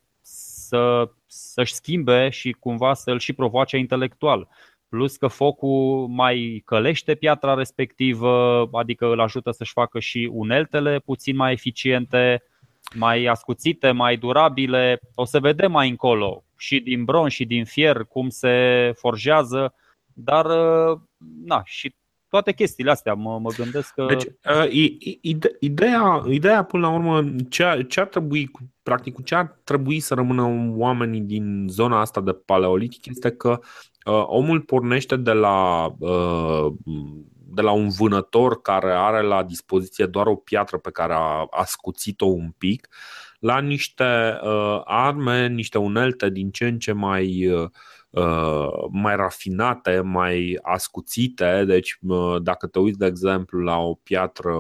să, 0.73 1.11
să-și 1.27 1.75
schimbe 1.75 2.29
și 2.29 2.53
cumva 2.53 2.95
să-l 2.95 3.19
și 3.19 3.33
provoace 3.33 3.77
intelectual. 3.77 4.49
Plus 4.89 5.17
că 5.17 5.27
focul 5.27 6.07
mai 6.07 6.63
călește 6.65 7.15
piatra 7.15 7.55
respectivă, 7.55 8.69
adică 8.73 9.07
îl 9.07 9.21
ajută 9.21 9.51
să-și 9.51 9.73
facă 9.73 9.99
și 10.01 10.31
uneltele 10.33 10.99
puțin 10.99 11.37
mai 11.37 11.53
eficiente, 11.53 12.43
mai 12.95 13.25
ascuțite, 13.25 13.91
mai 13.91 14.17
durabile. 14.17 15.01
O 15.15 15.25
să 15.25 15.41
vedem 15.41 15.71
mai 15.71 15.89
încolo 15.89 16.45
și 16.57 16.81
din 16.81 17.05
bronș 17.05 17.35
și 17.35 17.45
din 17.45 17.65
fier 17.65 18.05
cum 18.05 18.29
se 18.29 18.93
forjează, 18.97 19.75
dar 20.15 20.47
na, 21.45 21.63
și 21.65 21.95
toate 22.33 22.53
chestiile 22.53 22.91
astea. 22.91 23.15
Mă, 23.15 23.39
mă 23.39 23.51
gândesc 23.57 23.95
că. 23.95 24.07
Deci, 24.09 24.25
uh, 24.25 24.67
ideea, 25.61 26.23
ideea, 26.29 26.63
până 26.63 26.87
la 26.87 26.93
urmă, 26.93 27.25
ce, 27.49 27.85
ce 27.89 28.01
ar 28.01 28.07
trebui, 28.07 28.51
practic, 28.83 29.25
ce 29.25 29.35
ar 29.35 29.61
trebui 29.65 30.01
să 30.01 30.15
rămână 30.15 30.73
oamenii 30.77 31.21
din 31.21 31.67
zona 31.69 32.01
asta 32.01 32.21
de 32.21 32.33
paleolitic 32.33 33.07
este 33.07 33.31
că 33.31 33.61
uh, 34.05 34.23
omul 34.27 34.61
pornește 34.61 35.17
de 35.17 35.33
la. 35.33 35.87
Uh, 35.99 36.73
de 37.55 37.63
la 37.63 37.71
un 37.71 37.89
vânător 37.89 38.61
care 38.61 38.93
are 38.93 39.23
la 39.23 39.43
dispoziție 39.43 40.07
doar 40.07 40.27
o 40.27 40.35
piatră 40.35 40.79
pe 40.79 40.91
care 40.91 41.13
a 41.13 41.47
ascuțit-o 41.51 42.27
un 42.27 42.51
pic, 42.59 42.89
la 43.39 43.61
niște 43.61 44.39
uh, 44.43 44.81
arme, 44.85 45.49
niște 45.49 45.79
unelte 45.79 46.31
din 46.31 46.51
ce 46.51 46.67
în 46.67 46.79
ce 46.79 46.93
mai 46.93 47.47
uh, 47.47 47.63
Uh, 47.63 47.69
mai 48.91 49.17
rafinate, 49.17 50.01
mai 50.01 50.59
ascuțite. 50.63 51.65
Deci, 51.67 51.99
uh, 52.03 52.43
dacă 52.43 52.67
te 52.67 52.79
uiți, 52.79 52.99
de 52.99 53.07
exemplu, 53.07 53.61
la 53.61 53.79
o 53.79 53.95
piatră, 53.95 54.55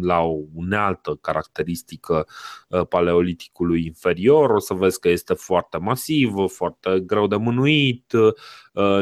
la 0.00 0.20
o 0.20 0.36
unealtă 0.54 1.18
caracteristică 1.20 2.26
uh, 2.68 2.86
paleoliticului 2.86 3.84
inferior, 3.84 4.50
o 4.50 4.58
să 4.58 4.74
vezi 4.74 5.00
că 5.00 5.08
este 5.08 5.34
foarte 5.34 5.78
masivă, 5.78 6.46
foarte 6.46 7.00
greu 7.00 7.26
de 7.26 7.36
mânuit, 7.36 8.12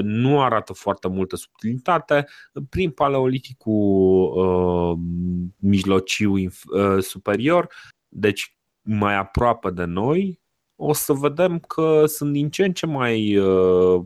nu 0.03 0.43
arată 0.43 0.73
foarte 0.73 1.09
multă 1.09 1.37
subtilitate. 1.37 2.27
Prin 2.69 2.91
paleoliticul 2.91 4.99
mijlociu 5.59 6.35
superior, 6.99 7.69
deci 8.09 8.57
mai 8.83 9.17
aproape 9.17 9.71
de 9.71 9.85
noi, 9.85 10.41
o 10.77 10.93
să 10.93 11.13
vedem 11.13 11.59
că 11.59 12.07
sunt 12.07 12.33
din 12.33 12.51
ce 12.51 12.65
în 12.65 12.73
ce 12.73 12.87
mai, 12.87 13.37
uh, 13.37 14.05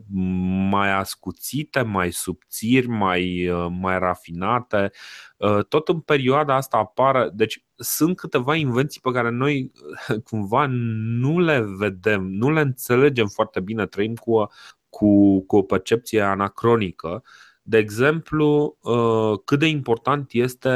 mai 0.69 0.91
ascuțite, 0.91 1.81
mai 1.81 2.11
subțiri, 2.11 2.87
mai, 2.87 3.47
uh, 3.49 3.67
mai 3.79 3.99
rafinate. 3.99 4.91
Uh, 5.37 5.65
tot 5.65 5.87
în 5.87 5.99
perioada 5.99 6.55
asta 6.55 6.77
apare, 6.77 7.29
deci 7.33 7.65
sunt 7.75 8.15
câteva 8.15 8.55
invenții 8.55 9.01
pe 9.01 9.11
care 9.11 9.29
noi 9.29 9.71
cumva 10.29 10.65
nu 11.19 11.39
le 11.39 11.65
vedem, 11.77 12.23
nu 12.23 12.51
le 12.51 12.61
înțelegem 12.61 13.27
foarte 13.27 13.59
bine, 13.59 13.85
trăim 13.85 14.15
cu, 14.15 14.47
cu, 14.89 15.41
cu 15.41 15.57
o 15.57 15.61
percepție 15.61 16.21
anacronică. 16.21 17.23
De 17.63 17.77
exemplu, 17.77 18.77
cât 19.45 19.59
de 19.59 19.65
important 19.65 20.29
este 20.33 20.69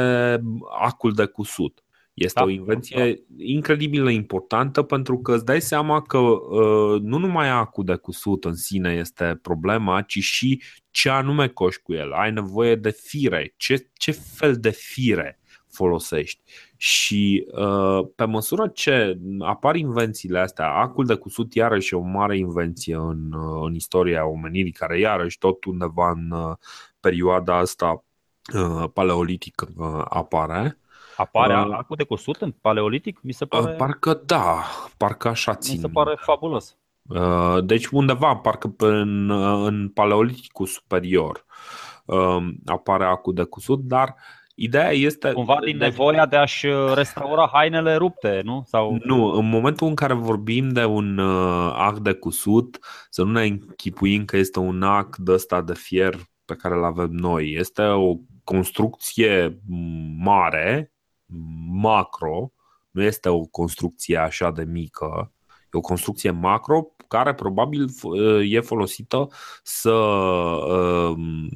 acul 0.80 1.12
de 1.12 1.24
cusut 1.24 1.85
este 2.16 2.40
da, 2.40 2.46
o 2.46 2.48
invenție 2.48 2.96
da. 2.96 3.44
incredibil 3.44 4.04
de 4.04 4.12
importantă 4.12 4.82
pentru 4.82 5.18
că 5.18 5.34
îți 5.34 5.44
dai 5.44 5.60
seama 5.60 6.02
că 6.02 6.18
uh, 6.18 7.00
nu 7.00 7.18
numai 7.18 7.48
acul 7.48 7.84
de 7.84 7.94
cusut 7.94 8.44
în 8.44 8.54
sine 8.54 8.92
este 8.92 9.38
problema, 9.42 10.02
ci 10.02 10.18
și 10.18 10.62
ce 10.90 11.08
anume 11.08 11.48
coși 11.48 11.82
cu 11.82 11.92
el. 11.92 12.12
Ai 12.12 12.32
nevoie 12.32 12.74
de 12.74 12.90
fire. 12.90 13.54
Ce, 13.56 13.90
ce 13.92 14.10
fel 14.10 14.56
de 14.56 14.70
fire 14.70 15.40
folosești? 15.68 16.42
Și 16.76 17.46
uh, 17.50 18.08
pe 18.14 18.24
măsură 18.24 18.68
ce 18.68 19.18
apar 19.38 19.76
invențiile 19.76 20.38
astea, 20.38 20.72
acul 20.72 21.06
de 21.06 21.14
cusut 21.14 21.54
iarăși 21.54 21.94
e 21.94 21.96
o 21.96 22.00
mare 22.00 22.38
invenție 22.38 22.94
în, 22.94 23.32
uh, 23.32 23.62
în 23.66 23.74
istoria 23.74 24.26
omenirii, 24.26 24.72
care 24.72 24.98
iarăși 24.98 25.38
tot 25.38 25.64
undeva 25.64 26.10
în 26.10 26.30
uh, 26.30 26.56
perioada 27.00 27.56
asta 27.56 28.04
uh, 28.54 28.84
paleolitică 28.92 29.68
uh, 29.76 30.04
apare. 30.04 30.78
Apare 31.16 31.58
uh, 31.58 31.68
acul 31.70 31.96
de 31.96 32.04
cusut 32.04 32.36
în 32.36 32.50
paleolitic? 32.50 33.20
Mi 33.22 33.32
se 33.32 33.44
uh, 33.44 33.48
pare... 33.48 33.72
Parcă 33.72 34.22
da, 34.26 34.64
parcă 34.96 35.28
așa 35.28 35.54
țin. 35.54 35.74
Mi 35.74 35.80
se 35.80 35.88
pare 35.88 36.14
fabulos. 36.18 36.76
Uh, 37.02 37.64
deci 37.64 37.86
undeva, 37.86 38.36
parcă 38.36 38.74
în, 38.76 39.30
în 39.64 39.88
paleoliticul 39.88 40.66
superior 40.66 41.44
uh, 42.04 42.46
apare 42.64 43.04
acul 43.04 43.34
de 43.34 43.44
cusut, 43.44 43.80
dar 43.80 44.14
Ideea 44.58 44.90
este. 44.90 45.32
Cumva 45.32 45.58
din 45.64 45.76
nevoia 45.76 46.26
de 46.26 46.36
a-și 46.36 46.66
restaura 46.94 47.50
hainele 47.52 47.94
rupte, 47.94 48.40
nu? 48.44 48.62
Sau... 48.66 48.98
Nu, 49.04 49.32
în 49.32 49.48
momentul 49.48 49.86
în 49.86 49.94
care 49.94 50.14
vorbim 50.14 50.68
de 50.68 50.84
un 50.84 51.18
uh, 51.18 51.72
act 51.76 51.98
de 51.98 52.12
cusut, 52.12 52.78
să 53.10 53.22
nu 53.22 53.30
ne 53.30 53.42
închipuim 53.42 54.24
că 54.24 54.36
este 54.36 54.58
un 54.58 54.82
act 54.82 55.16
de 55.18 55.32
ăsta 55.32 55.62
de 55.62 55.74
fier 55.74 56.14
pe 56.44 56.54
care 56.54 56.74
îl 56.74 56.84
avem 56.84 57.10
noi. 57.10 57.54
Este 57.58 57.82
o 57.82 58.14
construcție 58.44 59.60
mare 60.18 60.92
macro, 61.76 62.52
nu 62.90 63.02
este 63.02 63.28
o 63.28 63.40
construcție 63.40 64.16
așa 64.16 64.50
de 64.50 64.64
mică, 64.64 65.32
e 65.62 65.78
o 65.78 65.80
construcție 65.80 66.30
macro 66.30 66.86
care 67.08 67.34
probabil 67.34 67.86
e 68.42 68.60
folosită 68.60 69.28
să, 69.62 69.90
um, 69.90 71.48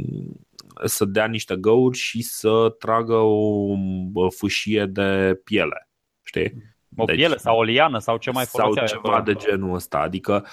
să 0.85 1.05
dea 1.05 1.27
niște 1.27 1.57
găuri 1.57 1.99
și 1.99 2.23
să 2.23 2.75
tragă 2.79 3.15
o 3.15 4.31
fâșie 4.31 4.87
de 4.87 5.41
piele. 5.45 5.89
Știi? 6.23 6.53
O 6.97 7.05
deci, 7.05 7.17
piele 7.17 7.37
sau 7.37 7.59
o 7.59 7.63
liană 7.63 7.99
sau 7.99 8.17
ce 8.17 8.31
mai 8.31 8.45
folosea. 8.45 8.87
Sau 8.87 9.01
ceva 9.03 9.23
de 9.23 9.35
genul 9.35 9.75
ăsta. 9.75 9.99
Adică 9.99 10.47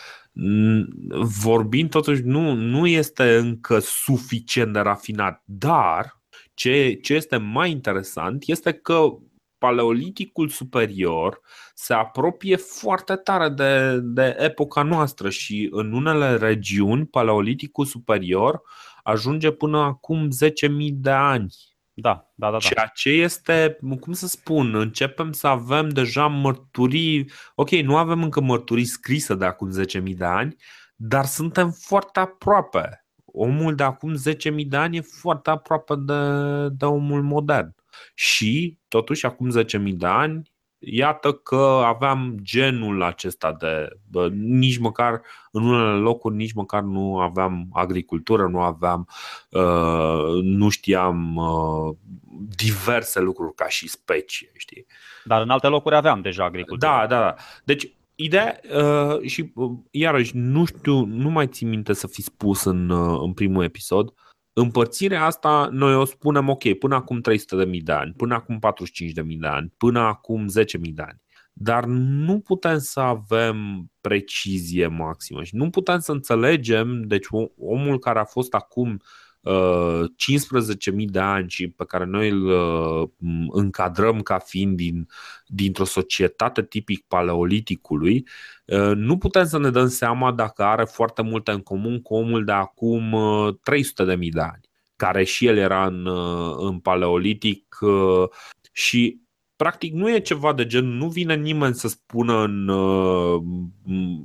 vorbind 1.41 1.89
totuși 1.89 2.21
nu, 2.21 2.53
nu 2.53 2.87
este 2.87 3.35
încă 3.35 3.79
suficient 3.79 4.73
de 4.73 4.79
rafinat, 4.79 5.41
dar 5.45 6.21
ce, 6.53 6.93
ce 6.93 7.13
este 7.13 7.37
mai 7.37 7.71
interesant 7.71 8.43
este 8.45 8.73
că 8.73 9.17
paleoliticul 9.57 10.49
superior 10.49 11.39
se 11.73 11.93
apropie 11.93 12.55
foarte 12.55 13.15
tare 13.15 13.49
de, 13.49 13.99
de 13.99 14.35
epoca 14.39 14.83
noastră 14.83 15.29
și 15.29 15.67
în 15.71 15.93
unele 15.93 16.35
regiuni 16.35 17.05
paleoliticul 17.05 17.85
superior 17.85 18.61
ajunge 19.03 19.51
până 19.51 19.77
acum 19.77 20.27
10.000 20.27 20.89
de 20.91 21.09
ani. 21.09 21.53
Da, 21.93 22.31
da, 22.35 22.45
da, 22.45 22.51
da. 22.51 22.57
Ceea 22.57 22.91
ce 22.95 23.09
este, 23.09 23.77
cum 23.99 24.13
să 24.13 24.27
spun, 24.27 24.75
începem 24.75 25.31
să 25.31 25.47
avem 25.47 25.89
deja 25.89 26.27
mărturii, 26.27 27.31
ok, 27.55 27.69
nu 27.69 27.97
avem 27.97 28.23
încă 28.23 28.41
mărturii 28.41 28.85
scrise 28.85 29.35
de 29.35 29.45
acum 29.45 29.71
10.000 30.03 30.15
de 30.15 30.25
ani, 30.25 30.55
dar 30.95 31.25
suntem 31.25 31.71
foarte 31.71 32.19
aproape 32.19 33.07
omul 33.25 33.75
de 33.75 33.83
acum 33.83 34.15
10.000 34.15 34.67
de 34.67 34.77
ani 34.77 34.97
e 34.97 35.01
foarte 35.01 35.49
aproape 35.49 35.93
de, 35.95 36.13
de 36.69 36.85
omul 36.85 37.23
modern. 37.23 37.75
Și, 38.13 38.77
totuși, 38.87 39.25
acum 39.25 39.63
10.000 39.63 39.93
de 39.93 40.05
ani, 40.05 40.51
iată 40.79 41.31
că 41.33 41.81
aveam 41.85 42.37
genul 42.41 43.03
acesta 43.03 43.53
de. 43.53 43.87
Bă, 44.11 44.29
nici 44.33 44.77
măcar, 44.77 45.21
în 45.51 45.63
unele 45.63 45.97
locuri, 45.97 46.35
nici 46.35 46.53
măcar 46.53 46.81
nu 46.81 47.19
aveam 47.19 47.67
agricultură, 47.73 48.47
nu 48.47 48.61
aveam. 48.61 49.07
Uh, 49.49 50.41
nu 50.41 50.69
știam 50.69 51.35
uh, 51.35 51.95
diverse 52.55 53.19
lucruri 53.19 53.53
ca 53.55 53.67
și 53.67 53.87
specie, 53.87 54.51
știi? 54.55 54.85
Dar 55.23 55.41
în 55.41 55.49
alte 55.49 55.67
locuri 55.67 55.95
aveam 55.95 56.21
deja 56.21 56.43
agricultură. 56.43 56.91
Da, 56.91 57.07
da, 57.07 57.19
da. 57.19 57.35
Deci, 57.63 57.91
Ideea, 58.19 58.59
uh, 58.75 59.21
și 59.21 59.51
uh, 59.55 59.71
iarăși, 59.91 60.31
nu 60.35 60.65
știu, 60.65 61.05
nu 61.05 61.29
mai 61.29 61.47
țin 61.47 61.69
minte 61.69 61.93
să 61.93 62.07
fi 62.07 62.21
spus 62.21 62.63
în, 62.63 62.89
uh, 62.89 63.19
în 63.23 63.33
primul 63.33 63.63
episod, 63.63 64.13
împărțirea 64.59 65.25
asta 65.25 65.69
noi 65.71 65.95
o 65.95 66.05
spunem 66.05 66.49
ok, 66.49 66.73
până 66.73 66.95
acum 66.95 67.21
300.000 67.65 67.81
de 67.83 67.91
ani, 67.91 68.13
până 68.13 68.33
acum 68.33 68.59
45.000 69.25 69.37
de 69.39 69.47
ani, 69.47 69.73
până 69.77 69.99
acum 69.99 70.45
10.000 70.59 70.93
de 70.93 71.01
ani. 71.01 71.21
Dar 71.53 71.85
nu 71.85 72.39
putem 72.39 72.77
să 72.77 72.99
avem 72.99 73.57
precizie 74.01 74.87
maximă 74.87 75.43
și 75.43 75.55
nu 75.55 75.69
putem 75.69 75.99
să 75.99 76.11
înțelegem, 76.11 77.01
deci 77.01 77.25
omul 77.57 77.99
care 77.99 78.19
a 78.19 78.25
fost 78.25 78.53
acum 78.53 79.01
15.000 79.43 81.05
de 81.05 81.19
ani 81.19 81.49
și 81.49 81.67
pe 81.67 81.85
care 81.85 82.05
noi 82.05 82.29
îl 82.29 82.45
uh, 82.45 83.09
încadrăm 83.51 84.21
ca 84.21 84.37
fiind 84.39 84.75
din, 84.75 85.07
dintr-o 85.45 85.83
societate 85.83 86.63
tipic 86.63 87.05
paleoliticului, 87.07 88.27
uh, 88.65 88.91
nu 88.95 89.17
putem 89.17 89.45
să 89.45 89.59
ne 89.59 89.69
dăm 89.69 89.87
seama 89.87 90.31
dacă 90.31 90.63
are 90.63 90.83
foarte 90.83 91.21
multe 91.21 91.51
în 91.51 91.61
comun 91.61 92.01
cu 92.01 92.15
omul 92.15 92.45
de 92.45 92.51
acum 92.51 93.15
300.000 94.15 94.29
de 94.29 94.41
ani, 94.41 94.69
care 94.95 95.23
și 95.23 95.45
el 95.45 95.57
era 95.57 95.85
în, 95.85 96.05
uh, 96.05 96.55
în 96.57 96.79
paleolitic 96.79 97.77
și 98.71 99.21
practic 99.55 99.93
nu 99.93 100.13
e 100.13 100.19
ceva 100.19 100.53
de 100.53 100.65
gen, 100.65 100.85
nu 100.85 101.09
vine 101.09 101.35
nimeni 101.35 101.75
să 101.75 101.87
spună 101.87 102.43
în, 102.43 102.69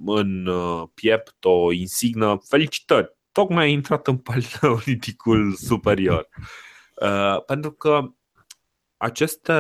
în 0.07 0.49
piept 0.95 1.45
o 1.45 1.73
insignă 1.73 2.41
felicitări, 2.49 3.17
tocmai 3.33 3.65
a 3.65 3.69
intrat 3.69 4.07
în 4.07 4.17
paleoliticul 4.17 5.53
superior. 5.69 6.29
Uh, 6.95 7.45
pentru 7.45 7.71
că 7.71 8.01
aceste 8.97 9.53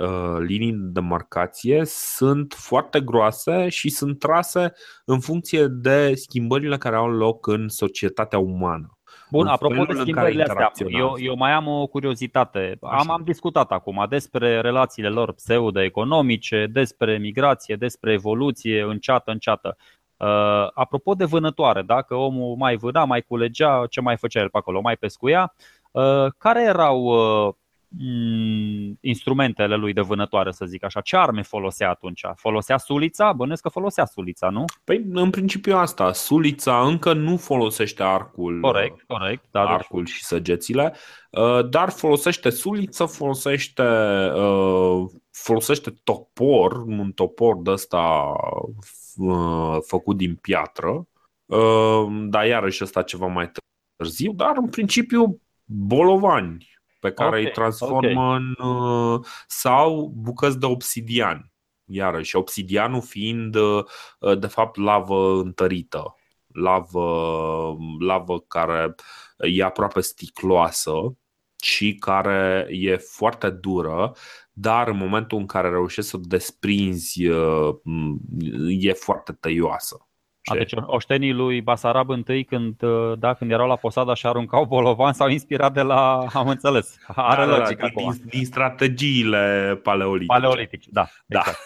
uh, 0.00 0.36
linii 0.38 0.72
de 0.72 1.00
marcație 1.00 1.82
sunt 1.84 2.54
foarte 2.54 3.00
groase 3.00 3.68
și 3.68 3.88
sunt 3.88 4.18
trase 4.18 4.72
în 5.04 5.20
funcție 5.20 5.66
de 5.66 6.14
schimbările 6.14 6.78
care 6.78 6.96
au 6.96 7.10
loc 7.10 7.46
în 7.46 7.68
societatea 7.68 8.38
umană. 8.38 8.98
Bun, 9.30 9.46
apropo 9.46 9.84
de 9.84 9.98
schimbările 10.00 10.42
astea, 10.42 10.72
eu, 10.88 11.14
eu 11.18 11.36
mai 11.36 11.52
am 11.52 11.66
o 11.66 11.86
curiozitate. 11.86 12.76
Am, 12.80 13.10
am 13.10 13.22
discutat 13.24 13.70
acum 13.70 14.06
despre 14.08 14.60
relațiile 14.60 15.08
lor 15.08 15.32
pseudo-economice, 15.32 16.68
despre 16.72 17.18
migrație, 17.18 17.76
despre 17.76 18.12
evoluție 18.12 18.82
înceată, 18.82 19.30
înceată. 19.30 19.76
Uh, 20.20 20.68
apropo 20.74 21.14
de 21.14 21.24
vânătoare, 21.24 21.82
dacă 21.82 22.14
omul 22.14 22.56
mai 22.56 22.76
vâna, 22.76 23.04
mai 23.04 23.22
culegea, 23.22 23.86
ce 23.90 24.00
mai 24.00 24.16
făcea 24.16 24.40
el 24.40 24.50
pe 24.50 24.58
acolo, 24.58 24.80
mai 24.80 24.96
pescuia, 24.96 25.54
uh, 25.90 26.26
care 26.38 26.62
erau 26.62 27.02
uh, 27.02 27.54
instrumentele 29.00 29.74
lui 29.76 29.92
de 29.92 30.00
vânătoare, 30.00 30.50
să 30.50 30.64
zic 30.64 30.84
așa? 30.84 31.00
Ce 31.00 31.16
arme 31.16 31.42
folosea 31.42 31.90
atunci? 31.90 32.20
Folosea 32.36 32.78
sulița? 32.78 33.32
Bănesc 33.32 33.62
că 33.62 33.68
folosea 33.68 34.04
sulița, 34.04 34.48
nu? 34.48 34.64
Păi, 34.84 35.06
în 35.12 35.30
principiu 35.30 35.76
asta. 35.76 36.12
Sulița 36.12 36.80
încă 36.86 37.12
nu 37.12 37.36
folosește 37.36 38.02
arcul. 38.02 38.60
Corect, 38.60 39.02
corect. 39.06 39.44
Da, 39.50 39.60
deci- 39.60 39.72
arcul 39.72 40.06
și 40.06 40.24
săgețile, 40.24 40.94
dar 41.70 41.90
folosește 41.90 42.50
suliță, 42.50 43.04
folosește, 43.04 43.84
folosește 45.30 45.94
topor, 46.04 46.82
un 46.86 47.12
topor 47.12 47.62
de 47.62 47.70
ăsta 47.70 48.32
Uh, 48.54 48.99
făcut 49.86 50.16
din 50.16 50.34
piatră, 50.34 51.08
uh, 51.46 52.06
dar 52.28 52.46
iarăși 52.46 52.84
ăsta 52.84 53.02
ceva 53.02 53.26
mai 53.26 53.50
târziu, 53.96 54.32
dar 54.32 54.52
în 54.56 54.68
principiu 54.68 55.40
bolovani 55.64 56.68
pe 57.00 57.12
care 57.12 57.28
okay, 57.28 57.44
îi 57.44 57.50
transformă 57.50 58.26
okay. 58.26 58.36
în 58.36 58.66
uh, 58.66 59.20
sau 59.46 60.12
bucăți 60.16 60.58
de 60.58 60.66
obsidian. 60.66 61.52
Iarăși, 61.84 62.36
obsidianul 62.36 63.02
fiind 63.02 63.56
de 64.38 64.46
fapt 64.46 64.76
lavă 64.76 65.40
întărită, 65.40 66.14
lavă, 66.46 67.76
lavă 67.98 68.40
care 68.40 68.94
e 69.38 69.64
aproape 69.64 70.00
sticloasă 70.00 70.92
și 71.62 71.94
care 71.94 72.66
e 72.70 72.96
foarte 72.96 73.50
dură, 73.50 74.12
dar 74.52 74.88
în 74.88 74.96
momentul 74.96 75.38
în 75.38 75.46
care 75.46 75.68
reușești 75.68 76.10
să 76.10 76.16
o 76.16 76.20
desprinzi, 76.22 77.22
e 78.68 78.92
foarte 78.92 79.32
tăioasă. 79.32 80.04
A, 80.44 80.54
deci 80.54 80.72
oștenii 80.76 81.32
lui 81.32 81.60
Basarab 81.60 82.08
întâi 82.08 82.44
când, 82.44 82.82
da, 83.18 83.34
când 83.34 83.50
erau 83.50 83.66
la 83.66 83.76
Posada 83.76 84.14
și 84.14 84.26
aruncau 84.26 84.64
bolovan 84.64 85.12
s-au 85.12 85.28
inspirat 85.28 85.72
de 85.72 85.82
la, 85.82 86.18
am 86.32 86.48
înțeles, 86.48 86.96
are 87.06 87.46
da, 87.46 87.56
logică 87.58 87.90
da, 87.94 88.02
din, 88.02 88.22
din 88.24 88.44
strategiile 88.44 89.80
paleolitice. 89.82 90.32
Paleolitice, 90.32 90.88
da. 90.92 91.08
da. 91.26 91.38
Exact. 91.38 91.58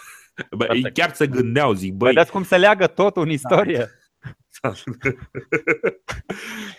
Bă, 0.51 0.89
chiar 0.93 1.13
se 1.13 1.27
gândeau, 1.27 1.73
zic, 1.73 1.93
băi... 1.93 2.13
Vedeți 2.13 2.31
cum 2.31 2.43
se 2.43 2.57
leagă 2.57 2.87
totul 2.87 3.21
în 3.21 3.29
istorie? 3.29 3.77
Da. 3.77 3.85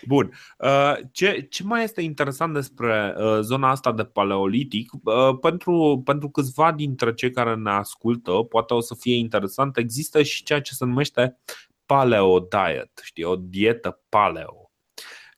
Bun. 0.06 0.32
Uh, 0.58 0.94
ce, 1.12 1.46
ce 1.50 1.62
mai 1.62 1.82
este 1.82 2.02
interesant 2.02 2.52
despre 2.52 3.14
uh, 3.18 3.38
zona 3.40 3.70
asta 3.70 3.92
de 3.92 4.04
paleolitic? 4.04 4.92
Uh, 4.92 5.38
pentru, 5.40 6.02
pentru 6.04 6.28
câțiva 6.28 6.72
dintre 6.72 7.14
cei 7.14 7.30
care 7.30 7.54
ne 7.54 7.70
ascultă, 7.70 8.30
poate 8.30 8.74
o 8.74 8.80
să 8.80 8.94
fie 8.94 9.16
interesant, 9.16 9.76
există 9.76 10.22
și 10.22 10.42
ceea 10.42 10.60
ce 10.60 10.74
se 10.74 10.84
numește 10.84 11.38
paleo 11.86 12.38
diet, 12.38 13.00
știi, 13.02 13.24
o 13.24 13.36
dietă 13.36 14.00
paleo 14.08 14.66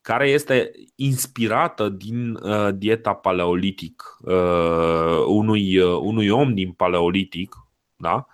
care 0.09 0.29
este 0.29 0.71
inspirată 0.95 1.89
din 1.89 2.35
uh, 2.35 2.69
dieta 2.75 3.15
paleolitic 3.15 4.17
uh, 4.21 5.25
unui, 5.27 5.79
uh, 5.79 5.99
unui 6.01 6.29
om 6.29 6.55
din 6.55 6.73
paleolitic 6.73 7.55
da? 7.97 8.27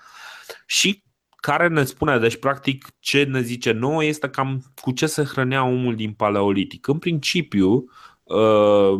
și 0.66 1.02
care 1.44 1.68
ne 1.68 1.84
spune, 1.84 2.18
deci 2.18 2.36
practic 2.36 2.88
ce 2.98 3.22
ne 3.22 3.40
zice 3.40 3.72
nouă 3.72 4.04
este 4.04 4.28
cam 4.28 4.72
cu 4.80 4.90
ce 4.90 5.06
se 5.06 5.24
hrănea 5.24 5.64
omul 5.64 5.94
din 5.94 6.12
paleolitic. 6.12 6.88
În 6.88 6.98
principiu, 6.98 7.84
uh, 8.22 8.94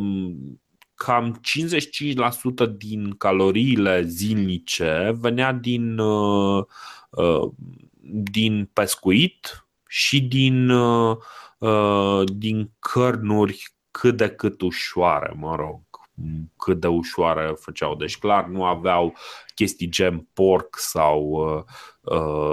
cam 0.95 1.41
55% 1.41 2.67
din 2.77 3.15
caloriile 3.19 4.03
zilnice 4.03 5.17
venea 5.21 5.53
din, 5.53 5.99
uh, 5.99 6.65
uh, 7.11 7.51
din 8.33 8.71
pescuit 8.73 9.67
și 9.89 10.21
din, 10.23 10.73
din 12.25 12.71
cărnuri 12.79 13.75
cât 13.91 14.17
de 14.17 14.29
cât 14.29 14.61
ușoare, 14.61 15.35
mă 15.37 15.57
rog 15.57 15.81
cât 16.57 16.81
de 16.81 16.87
ușoară 16.87 17.57
făceau. 17.61 17.95
Deci 17.95 18.19
clar 18.19 18.47
nu 18.47 18.65
aveau 18.65 19.15
chestii 19.55 19.89
gen 19.89 20.29
porc 20.33 20.79
sau, 20.79 21.23
uh, 21.23 21.57
uh, 21.57 21.65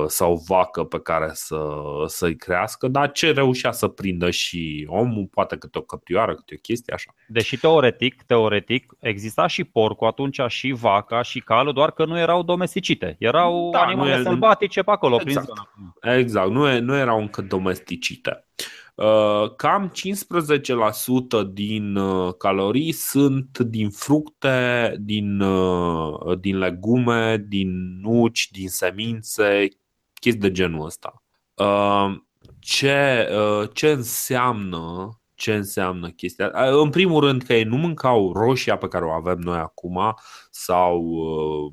sau 0.08 0.44
vacă 0.48 0.84
pe 0.84 1.00
care 1.00 1.30
să, 1.34 1.60
să-i 2.06 2.36
crească, 2.36 2.88
dar 2.88 3.12
ce 3.12 3.32
reușea 3.32 3.72
să 3.72 3.88
prindă 3.88 4.30
și 4.30 4.88
omul, 4.90 5.28
poate 5.32 5.58
câte 5.58 5.78
o 5.78 5.82
căprioară, 5.82 6.36
câte 6.36 6.54
o 6.56 6.62
chestie 6.62 6.94
așa. 6.94 7.14
Deși 7.28 7.58
teoretic, 7.58 8.24
teoretic 8.24 8.94
exista 9.00 9.48
și 9.48 9.64
porcul 9.64 10.08
atunci 10.08 10.40
și 10.48 10.72
vaca 10.72 11.22
și 11.22 11.40
calul, 11.40 11.74
doar 11.74 11.92
că 11.92 12.06
nu 12.06 12.20
erau 12.20 12.44
domesticite. 12.44 13.16
Erau 13.20 13.70
da, 13.72 13.82
animale 13.82 14.18
nu 14.18 14.24
sălbatice 14.24 14.82
pe 14.82 14.92
acolo. 14.92 15.18
Exact, 15.22 15.46
prin 15.46 15.56
zona. 16.02 16.16
exact. 16.18 16.50
Nu, 16.50 16.80
nu 16.80 16.96
erau 16.96 17.20
încă 17.20 17.42
domesticite. 17.42 18.46
Uh, 18.58 18.81
cam 19.56 19.92
15% 19.92 21.52
din 21.52 21.96
uh, 21.96 22.34
calorii 22.34 22.92
sunt 22.92 23.60
din 23.60 23.90
fructe, 23.90 24.96
din, 25.00 25.40
uh, 25.40 26.38
din 26.40 26.58
legume, 26.58 27.46
din 27.48 28.00
nuci, 28.02 28.50
din 28.52 28.68
semințe, 28.68 29.68
chestii 30.14 30.42
de 30.42 30.52
genul 30.52 30.86
ăsta. 30.86 31.24
Ce, 32.60 33.28
ce 33.74 33.90
înseamnă 33.90 35.16
ce 35.36 35.54
înseamnă 35.54 36.10
chestia. 36.10 36.52
În 36.54 36.90
primul 36.90 37.20
rând 37.20 37.42
că 37.42 37.54
ei 37.54 37.64
nu 37.64 37.76
mâncau 37.76 38.34
roșia 38.34 38.78
pe 38.78 38.88
care 38.88 39.06
o 39.06 39.10
avem 39.10 39.38
noi 39.38 39.58
acum 39.58 40.16
sau 40.50 41.04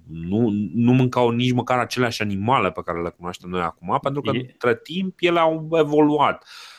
nu, 0.06 0.48
nu 0.74 0.92
mâncau 0.92 1.30
nici 1.30 1.52
măcar 1.52 1.78
aceleași 1.78 2.22
animale 2.22 2.70
pe 2.70 2.80
care 2.84 3.02
le 3.02 3.08
cunoaștem 3.08 3.48
noi 3.48 3.60
acum, 3.60 3.98
pentru 4.02 4.20
că 4.20 4.30
între 4.30 4.76
timp 4.82 5.14
ele 5.18 5.38
au 5.38 5.68
evoluat. 5.72 6.42
Uh, 6.42 6.46
Uh, 6.46 6.77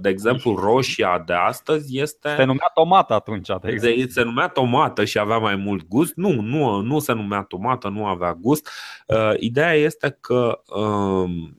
de 0.00 0.08
exemplu, 0.08 0.54
roșia 0.54 1.22
de 1.26 1.32
astăzi 1.32 1.98
este. 1.98 2.34
Se 2.36 2.44
numea 2.44 2.70
tomată 2.74 3.14
atunci. 3.14 3.48
De 3.60 3.68
exemplu. 3.68 4.08
Se 4.08 4.22
numea 4.22 4.48
tomată 4.48 5.04
și 5.04 5.18
avea 5.18 5.38
mai 5.38 5.56
mult 5.56 5.88
gust. 5.88 6.14
Nu, 6.14 6.40
nu, 6.40 6.80
nu 6.80 6.98
se 6.98 7.12
numea 7.12 7.42
tomată, 7.42 7.88
nu 7.88 8.06
avea 8.06 8.34
gust. 8.34 8.68
Uh, 9.06 9.32
ideea 9.38 9.72
este 9.72 10.16
că 10.20 10.62
um, 10.66 11.58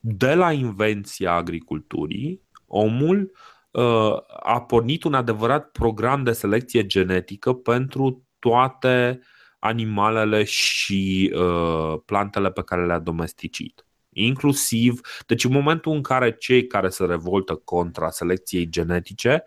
de 0.00 0.34
la 0.34 0.52
invenția 0.52 1.32
agriculturii, 1.32 2.42
omul 2.66 3.32
uh, 3.70 4.16
a 4.40 4.60
pornit 4.60 5.04
un 5.04 5.14
adevărat 5.14 5.70
program 5.70 6.22
de 6.22 6.32
selecție 6.32 6.86
genetică 6.86 7.52
pentru 7.52 8.24
toate 8.38 9.20
animalele 9.58 10.44
și 10.44 11.34
plantele 12.04 12.50
pe 12.50 12.62
care 12.62 12.86
le-a 12.86 12.98
domesticit 12.98 13.84
inclusiv, 14.12 15.00
deci 15.26 15.44
în 15.44 15.52
momentul 15.52 15.92
în 15.92 16.02
care 16.02 16.36
cei 16.36 16.66
care 16.66 16.88
se 16.88 17.04
revoltă 17.04 17.54
contra 17.64 18.10
selecției 18.10 18.68
genetice, 18.68 19.44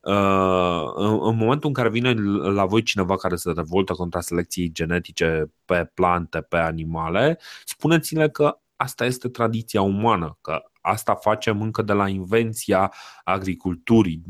uh, 0.00 0.82
în 1.20 1.36
momentul 1.36 1.68
în 1.68 1.72
care 1.72 1.88
vine 1.88 2.12
la 2.52 2.64
voi 2.64 2.82
cineva 2.82 3.16
care 3.16 3.36
se 3.36 3.52
revoltă 3.56 3.92
contra 3.92 4.20
selecției 4.20 4.72
genetice 4.72 5.52
pe 5.64 5.90
plante, 5.94 6.40
pe 6.40 6.56
animale, 6.56 7.38
spuneți-le 7.64 8.28
că 8.28 8.58
asta 8.76 9.04
este 9.04 9.28
tradiția 9.28 9.82
umană, 9.82 10.38
că 10.40 10.62
asta 10.80 11.14
facem 11.14 11.62
încă 11.62 11.82
de 11.82 11.92
la 11.92 12.08
invenția 12.08 12.92
agriculturii 13.24 14.22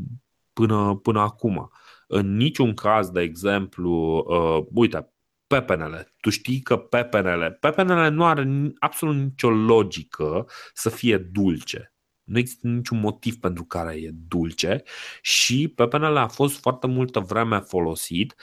până, 0.53 0.95
până 0.95 1.19
acum. 1.19 1.71
În 2.07 2.35
niciun 2.35 2.73
caz, 2.73 3.09
de 3.09 3.21
exemplu, 3.21 3.91
uh, 4.27 4.65
uite, 4.73 5.11
pepenele. 5.47 6.15
Tu 6.19 6.29
știi 6.29 6.59
că 6.59 6.77
pepenele, 6.77 7.51
pepenele 7.51 8.07
nu 8.07 8.25
are 8.25 8.47
absolut 8.79 9.15
nicio 9.15 9.49
logică 9.49 10.45
să 10.73 10.89
fie 10.89 11.17
dulce. 11.17 11.93
Nu 12.23 12.37
există 12.37 12.67
niciun 12.67 12.99
motiv 12.99 13.35
pentru 13.35 13.63
care 13.63 13.93
e 13.95 14.09
dulce 14.13 14.83
și 15.21 15.67
pepenele 15.67 16.19
a 16.19 16.27
fost 16.27 16.59
foarte 16.59 16.87
multă 16.87 17.19
vreme 17.19 17.59
folosit 17.59 18.35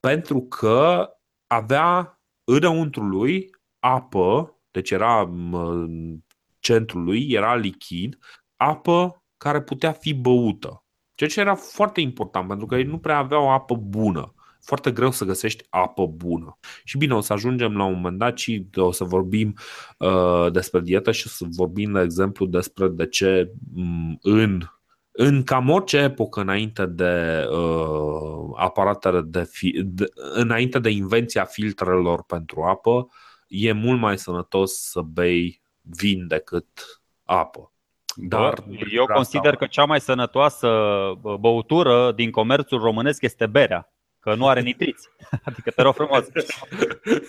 pentru 0.00 0.42
că 0.42 1.08
avea 1.46 2.20
înăuntru 2.44 3.02
lui 3.02 3.50
apă, 3.78 4.58
deci 4.70 4.90
era 4.90 5.30
centrul 6.58 7.02
lui, 7.02 7.26
era 7.30 7.54
lichid, 7.54 8.18
apă 8.56 9.24
care 9.36 9.62
putea 9.62 9.92
fi 9.92 10.14
băută. 10.14 10.84
Ceea 11.14 11.30
ce 11.30 11.40
era 11.40 11.54
foarte 11.54 12.00
important 12.00 12.48
pentru 12.48 12.66
că 12.66 12.76
ei 12.76 12.84
nu 12.84 12.98
prea 12.98 13.18
aveau 13.18 13.50
apă 13.50 13.74
bună 13.74 14.35
foarte 14.66 14.90
greu 14.90 15.10
să 15.10 15.24
găsești 15.24 15.64
apă 15.70 16.06
bună. 16.06 16.58
Și 16.84 16.98
bine, 16.98 17.14
o 17.14 17.20
să 17.20 17.32
ajungem 17.32 17.76
la 17.76 17.84
un 17.84 17.94
moment 17.94 18.18
dat 18.18 18.38
și 18.38 18.66
o 18.74 18.92
să 18.92 19.04
vorbim 19.04 19.54
uh, 19.98 20.52
despre 20.52 20.80
dietă 20.80 21.12
și 21.12 21.26
o 21.26 21.30
să 21.30 21.44
vorbim, 21.48 21.92
de 21.92 22.00
exemplu, 22.00 22.46
despre 22.46 22.88
de 22.88 23.06
ce 23.06 23.52
um, 23.74 24.18
în 24.22 24.60
în 25.18 25.42
cam 25.42 25.70
orice 25.70 25.96
epocă 25.96 26.40
înainte 26.40 26.86
de 26.86 27.44
uh, 27.50 28.50
aparatele 28.56 29.20
de, 29.20 29.44
fi- 29.50 29.82
de 29.84 30.04
înainte 30.14 30.78
de 30.78 30.90
invenția 30.90 31.44
filtrelor 31.44 32.24
pentru 32.24 32.62
apă, 32.62 33.06
e 33.48 33.72
mult 33.72 34.00
mai 34.00 34.18
sănătos 34.18 34.72
să 34.72 35.00
bei 35.00 35.62
vin 35.80 36.26
decât 36.26 36.66
apă. 37.24 37.72
Dar 38.14 38.64
eu 38.92 39.06
consider 39.06 39.56
că 39.56 39.66
cea 39.66 39.84
mai 39.84 40.00
sănătoasă 40.00 40.68
băutură 41.40 42.12
din 42.12 42.30
comerțul 42.30 42.78
românesc 42.78 43.22
este 43.22 43.46
berea 43.46 43.95
că 44.26 44.34
nu 44.34 44.48
are 44.48 44.60
nitriți. 44.60 45.08
Adică 45.48 45.70
te 45.70 45.82
rog 45.82 45.94
frumos. 45.94 46.26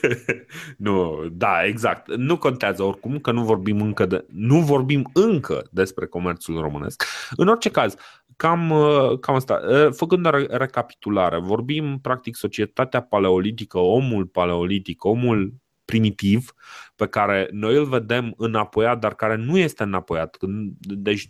nu, 0.78 1.26
da, 1.32 1.64
exact. 1.64 2.16
Nu 2.16 2.38
contează 2.38 2.84
oricum 2.84 3.20
că 3.20 3.32
nu 3.32 3.44
vorbim 3.44 3.82
încă 3.82 4.06
de, 4.06 4.26
nu 4.28 4.60
vorbim 4.60 5.10
încă 5.14 5.68
despre 5.72 6.06
comerțul 6.06 6.62
românesc. 6.62 7.04
În 7.36 7.48
orice 7.48 7.70
caz, 7.70 7.96
cam, 8.36 8.74
cam 9.22 9.36
asta. 9.36 9.62
Făcând 9.92 10.26
o 10.26 10.30
recapitulare, 10.50 11.40
vorbim 11.40 12.00
practic 12.02 12.36
societatea 12.36 13.02
paleolitică, 13.02 13.78
omul 13.78 14.26
paleolitic, 14.26 15.04
omul 15.04 15.54
primitiv 15.86 16.54
pe 16.96 17.08
care 17.08 17.48
noi 17.52 17.76
îl 17.76 17.86
vedem 17.86 18.34
înapoiat, 18.38 19.00
dar 19.00 19.16
care 19.16 19.36
nu 19.36 19.58
este 19.58 19.84
înapoiat. 19.84 20.38
Deci 20.80 21.28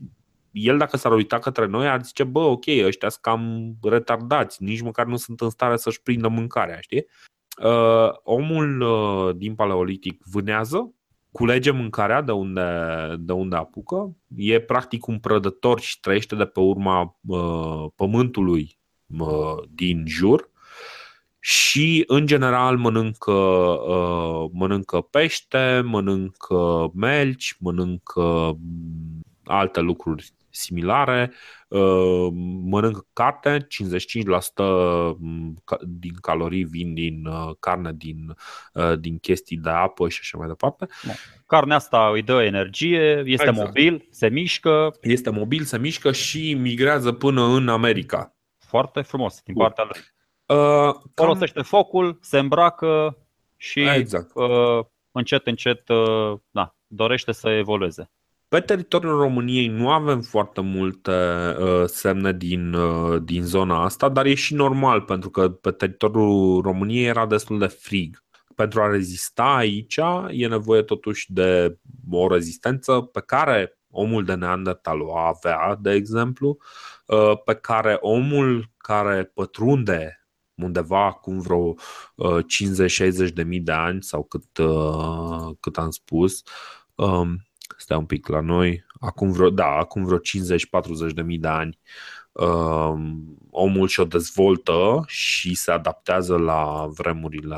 el 0.57 0.77
dacă 0.77 0.97
s-ar 0.97 1.11
uita 1.11 1.39
către 1.39 1.65
noi 1.65 1.87
ar 1.87 2.03
zice, 2.03 2.23
bă, 2.23 2.39
ok, 2.39 2.63
ăștia 2.85 3.09
sunt 3.09 3.23
cam 3.23 3.73
retardați, 3.81 4.63
nici 4.63 4.81
măcar 4.81 5.05
nu 5.05 5.15
sunt 5.15 5.41
în 5.41 5.49
stare 5.49 5.77
să-și 5.77 6.01
prindă 6.01 6.27
mâncarea, 6.27 6.79
știi? 6.79 7.05
Uh, 7.63 8.09
omul 8.23 8.81
uh, 8.81 9.35
din 9.35 9.55
paleolitic 9.55 10.23
vânează, 10.31 10.93
culege 11.31 11.71
mâncarea 11.71 12.21
de 12.21 12.31
unde, 12.31 12.61
de 13.19 13.31
unde 13.31 13.55
apucă, 13.55 14.15
e 14.35 14.59
practic 14.59 15.07
un 15.07 15.19
prădător 15.19 15.79
și 15.79 15.99
trăiește 15.99 16.35
de 16.35 16.45
pe 16.45 16.59
urma 16.59 17.19
uh, 17.25 17.85
pământului 17.95 18.77
uh, 19.19 19.63
din 19.69 20.03
jur 20.07 20.49
și 21.39 22.03
în 22.07 22.25
general 22.25 22.77
mănâncă, 22.77 23.31
uh, 23.31 24.49
mănâncă 24.53 25.01
pește, 25.01 25.81
mănâncă 25.85 26.91
melci, 26.93 27.55
mănâncă 27.59 28.57
mm, 28.59 29.21
alte 29.43 29.79
lucruri 29.79 30.33
similare, 30.57 31.33
uh, 31.67 32.27
mănâncă 32.63 33.05
carne, 33.13 33.67
55% 33.67 35.17
din 35.81 36.13
calorii 36.21 36.63
vin 36.63 36.93
din 36.93 37.25
uh, 37.25 37.55
carne, 37.59 37.91
din, 37.93 38.35
din 38.99 39.17
chestii 39.17 39.57
de 39.57 39.69
apă 39.69 40.09
și 40.09 40.19
așa 40.21 40.37
mai 40.37 40.47
departe. 40.47 40.87
Carnea 41.45 41.75
asta 41.75 42.09
îi 42.13 42.21
dă 42.21 42.43
energie, 42.43 43.23
este 43.25 43.47
exact. 43.47 43.57
mobil, 43.57 44.07
se 44.09 44.29
mișcă. 44.29 44.95
Este 45.01 45.29
mobil, 45.29 45.63
se 45.63 45.77
mișcă 45.77 46.11
și 46.11 46.53
migrează 46.53 47.11
până 47.11 47.43
în 47.43 47.69
America. 47.69 48.35
Foarte 48.57 49.01
frumos 49.01 49.41
din 49.43 49.53
partea 49.53 49.83
lui. 49.83 49.99
Uh, 50.57 50.95
Folosește 51.15 51.59
cam... 51.59 51.63
focul, 51.63 52.17
se 52.21 52.37
îmbracă 52.37 53.17
și 53.55 53.79
exact. 53.79 54.31
uh, 54.33 54.85
încet, 55.11 55.47
încet 55.47 55.89
uh, 55.89 56.33
na, 56.51 56.75
dorește 56.87 57.31
să 57.31 57.49
evolueze. 57.49 58.11
Pe 58.49 58.59
teritoriul 58.59 59.19
României 59.19 59.67
nu 59.67 59.89
avem 59.89 60.21
foarte 60.21 60.61
multe 60.61 61.11
uh, 61.59 61.83
semne 61.85 62.33
din, 62.33 62.73
uh, 62.73 63.21
din 63.23 63.43
zona 63.43 63.83
asta, 63.83 64.09
dar 64.09 64.25
e 64.25 64.33
și 64.33 64.53
normal 64.53 65.01
pentru 65.01 65.29
că 65.29 65.49
pe 65.49 65.71
teritoriul 65.71 66.61
României 66.61 67.05
era 67.05 67.25
destul 67.25 67.59
de 67.59 67.67
frig. 67.67 68.23
Pentru 68.55 68.81
a 68.81 68.87
rezista 68.87 69.55
aici 69.55 69.99
e 70.29 70.47
nevoie 70.47 70.81
totuși 70.81 71.33
de 71.33 71.77
o 72.11 72.27
rezistență 72.27 73.01
pe 73.01 73.21
care 73.25 73.79
omul 73.89 74.25
de 74.25 74.33
Neandertal 74.33 75.01
o 75.01 75.17
avea, 75.17 75.77
de 75.81 75.91
exemplu, 75.91 76.57
uh, 77.05 77.41
pe 77.45 77.55
care 77.55 77.97
omul 77.99 78.71
care 78.77 79.23
pătrunde 79.23 80.21
undeva 80.55 81.05
acum 81.05 81.39
vreo 81.39 81.73
50-60 82.41 83.33
de 83.33 83.43
mii 83.43 83.59
de 83.59 83.71
ani 83.71 84.03
sau 84.03 84.23
cât, 84.23 84.57
uh, 84.57 85.55
cât 85.59 85.77
am 85.77 85.89
spus, 85.89 86.43
um, 86.95 87.46
stai 87.77 87.97
un 87.97 88.05
pic 88.05 88.27
la 88.27 88.39
noi, 88.39 88.85
acum 88.99 89.31
vreo, 89.31 89.49
da, 89.49 89.67
acum 89.67 90.03
vreo 90.05 90.17
50-40 90.17 91.13
de 91.13 91.21
mii 91.21 91.37
de 91.37 91.47
ani, 91.47 91.79
um, 92.31 93.37
omul 93.49 93.87
și-o 93.87 94.05
dezvoltă 94.05 95.03
și 95.07 95.55
se 95.55 95.71
adaptează 95.71 96.37
la 96.37 96.87
vremurile 96.89 97.55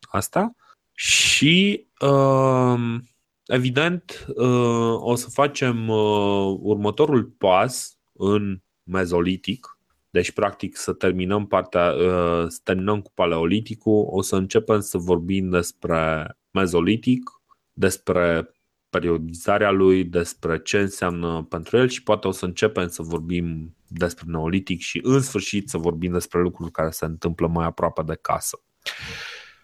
astea 0.00 0.56
și 0.92 1.86
um, 2.00 3.02
evident 3.46 4.26
uh, 4.28 4.94
o 5.00 5.14
să 5.14 5.30
facem 5.30 5.88
uh, 5.88 6.56
următorul 6.60 7.24
pas 7.24 7.98
în 8.12 8.60
mezolitic. 8.82 9.78
Deci, 10.10 10.32
practic, 10.32 10.76
să 10.76 10.92
terminăm 10.92 11.46
partea, 11.46 11.92
uh, 11.92 12.44
să 12.48 12.60
terminăm 12.62 13.00
cu 13.00 13.10
paleoliticul, 13.14 14.06
o 14.10 14.22
să 14.22 14.36
începem 14.36 14.80
să 14.80 14.98
vorbim 14.98 15.50
despre 15.50 16.36
mezolitic, 16.50 17.30
despre 17.72 18.53
periodizarea 18.98 19.70
lui, 19.70 20.04
despre 20.04 20.58
ce 20.62 20.78
înseamnă 20.78 21.46
pentru 21.48 21.76
el 21.76 21.88
și 21.88 22.02
poate 22.02 22.28
o 22.28 22.30
să 22.30 22.44
începem 22.44 22.88
să 22.88 23.02
vorbim 23.02 23.76
despre 23.86 24.24
neolitic 24.28 24.80
și 24.80 25.00
în 25.02 25.20
sfârșit 25.20 25.68
să 25.68 25.78
vorbim 25.78 26.12
despre 26.12 26.40
lucruri 26.40 26.70
care 26.70 26.90
se 26.90 27.04
întâmplă 27.04 27.46
mai 27.46 27.66
aproape 27.66 28.02
de 28.02 28.18
casă. 28.20 28.60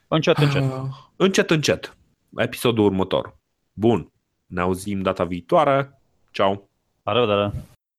Încet, 0.09 0.37
încet. 0.37 0.63
Uh, 0.63 0.83
încet, 1.17 1.51
încet. 1.51 1.97
Episodul 2.37 2.85
următor. 2.85 3.37
Bun. 3.73 4.13
Ne 4.47 4.61
auzim 4.61 5.03
data 5.03 5.25
viitoare. 5.25 6.03
Ciao. 6.31 6.69
La 7.03 7.13
revedere. 7.13 7.53